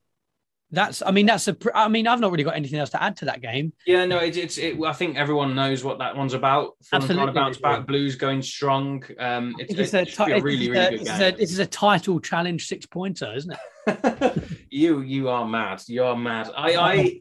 [0.70, 1.02] that's.
[1.04, 1.54] I mean, that's a.
[1.54, 3.72] pr- I mean, I've not really got anything else to add to that game.
[3.86, 4.58] Yeah, no, it's it's.
[4.58, 6.74] It, I think everyone knows what that one's about.
[6.84, 7.32] Fulham trying to Absolutely.
[7.34, 7.86] bounce back.
[7.86, 9.04] Blues going strong.
[9.18, 11.22] Um, it's, it's it a, a really really good game.
[11.34, 13.52] a- this is a title challenge six pointer, isn't
[13.86, 14.42] it?
[14.70, 15.82] you you are mad.
[15.86, 16.50] You are mad.
[16.56, 17.20] I I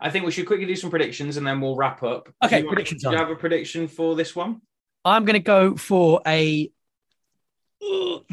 [0.00, 2.28] I think we should quickly do some predictions and then we'll wrap up.
[2.44, 4.60] Okay, do you, want- Do you have a prediction for this one?
[5.04, 6.70] I'm going to go for a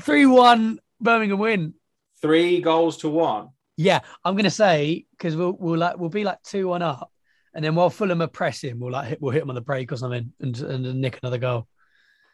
[0.02, 1.74] three-one Birmingham win.
[2.22, 3.50] Three goals to one.
[3.78, 7.12] Yeah, I'm gonna say because we'll we'll like we'll be like two one up,
[7.54, 9.92] and then while Fulham are pressing, we'll like hit, we'll hit them on the break
[9.92, 11.68] or something and, and nick another goal.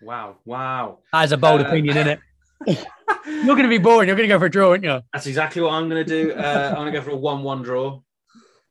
[0.01, 0.99] Wow, wow.
[1.13, 2.19] That's a bold Uh, opinion, isn't
[2.67, 2.87] it?
[3.25, 4.07] You're gonna be boring.
[4.07, 5.01] You're gonna go for a draw, aren't you?
[5.13, 6.33] That's exactly what I'm going to do.
[6.33, 8.01] Uh, I'm going to go for a one-one draw.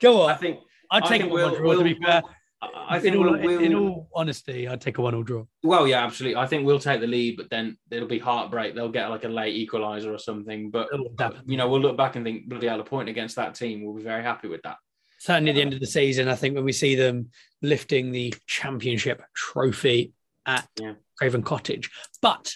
[0.01, 0.31] Go on.
[0.31, 0.61] I think.
[0.91, 1.73] I'd I take think a one we'll- draw.
[1.75, 2.23] to be we'll- fair,
[2.63, 5.45] I think in, all, we'll, in all honesty, I'd take a one all draw.
[5.63, 6.37] Well, yeah, absolutely.
[6.37, 8.75] I think we'll take the lead, but then it'll be heartbreak.
[8.75, 10.71] They'll get like a late equalizer or something.
[10.71, 10.89] But
[11.19, 13.83] uh, you know, we'll look back and think bloody hell, a point against that team.
[13.85, 14.77] We'll be very happy with that.
[15.19, 17.31] Certainly, at the end of the season, I think when we see them
[17.63, 20.13] lifting the championship trophy
[20.45, 20.95] at Yeah.
[21.17, 22.55] Craven Cottage, but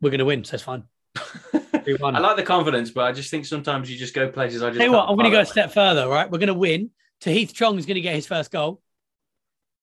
[0.00, 0.84] we're gonna win, so it's fine.
[1.16, 4.62] I like the confidence, but I just think sometimes you just go places.
[4.62, 6.06] I just Tell you what, I'm going to go a step further.
[6.06, 6.90] Right, we're going to win.
[7.22, 8.80] Tahith Chong is going to get his first goal.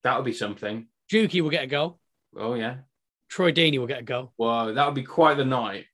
[0.03, 0.87] That would be something.
[1.11, 1.99] Juki will get a goal.
[2.37, 2.77] Oh yeah.
[3.29, 4.33] Troy Deeney will get a goal.
[4.37, 5.85] Wow, that would be quite the night.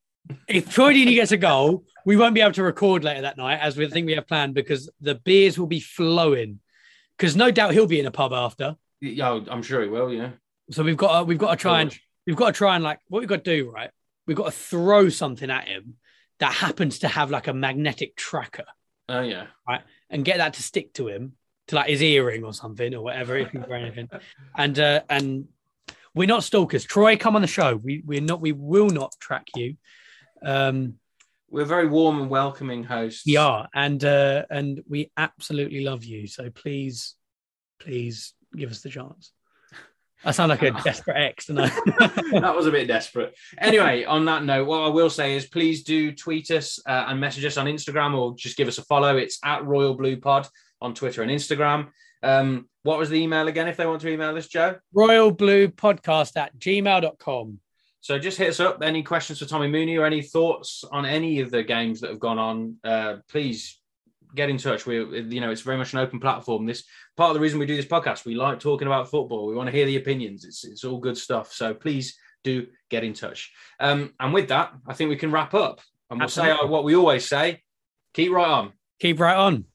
[0.48, 3.60] If Troy Deeney gets a goal, we won't be able to record later that night,
[3.60, 6.60] as we think we have planned, because the beers will be flowing.
[7.18, 8.76] Because no doubt he'll be in a pub after.
[9.00, 10.12] Yeah, I'm sure he will.
[10.12, 10.32] Yeah.
[10.70, 13.00] So we've got to, we've got to try and we've got to try and like
[13.08, 13.90] what we've got to do, right?
[14.28, 15.96] We've got to throw something at him
[16.40, 18.66] that happens to have like a magnetic tracker
[19.12, 19.48] Oh yeah.
[19.68, 19.82] Right.
[20.10, 21.34] and get that to stick to him
[21.68, 23.34] to like his earring or something or whatever
[23.68, 24.10] wearing anything.
[24.58, 25.48] And uh, and
[26.14, 26.84] we're not stalkers.
[26.84, 27.76] Troy, come on the show.
[27.76, 28.42] We we're not.
[28.42, 29.76] We will not track you.
[30.44, 30.96] Um,
[31.50, 33.26] We're very warm and welcoming hosts.
[33.26, 36.28] we are, and uh, and we absolutely love you.
[36.28, 37.16] So please,
[37.80, 39.32] please give us the chance.
[40.24, 41.68] I sound like a desperate ex, don't I?
[42.40, 43.36] that was a bit desperate.
[43.58, 47.20] Anyway, on that note, what I will say is please do tweet us uh, and
[47.20, 49.18] message us on Instagram or just give us a follow.
[49.18, 50.48] It's at Royal Blue Pod
[50.82, 51.90] on Twitter and Instagram.
[52.24, 54.76] Um, what was the email again if they want to email us, Joe?
[54.94, 57.60] Royal Blue Podcast at gmail.com.
[58.02, 58.82] So just hit us up.
[58.82, 62.20] Any questions for Tommy Mooney or any thoughts on any of the games that have
[62.20, 62.78] gone on?
[62.84, 63.81] Uh, please
[64.36, 64.86] get in touch.
[64.86, 66.66] We, you know, it's very much an open platform.
[66.66, 66.84] This
[67.18, 68.26] part of the reason we do this podcast.
[68.26, 69.48] We like talking about football.
[69.48, 70.46] We want to hear the opinions.
[70.46, 71.52] It's it's all good stuff.
[71.52, 73.52] So please do get in touch.
[73.80, 75.82] Um, and with that, I think we can wrap up.
[76.10, 76.58] And we'll Absolutely.
[76.58, 77.62] say what we always say:
[78.14, 78.74] keep right on.
[79.00, 79.66] Keep right on.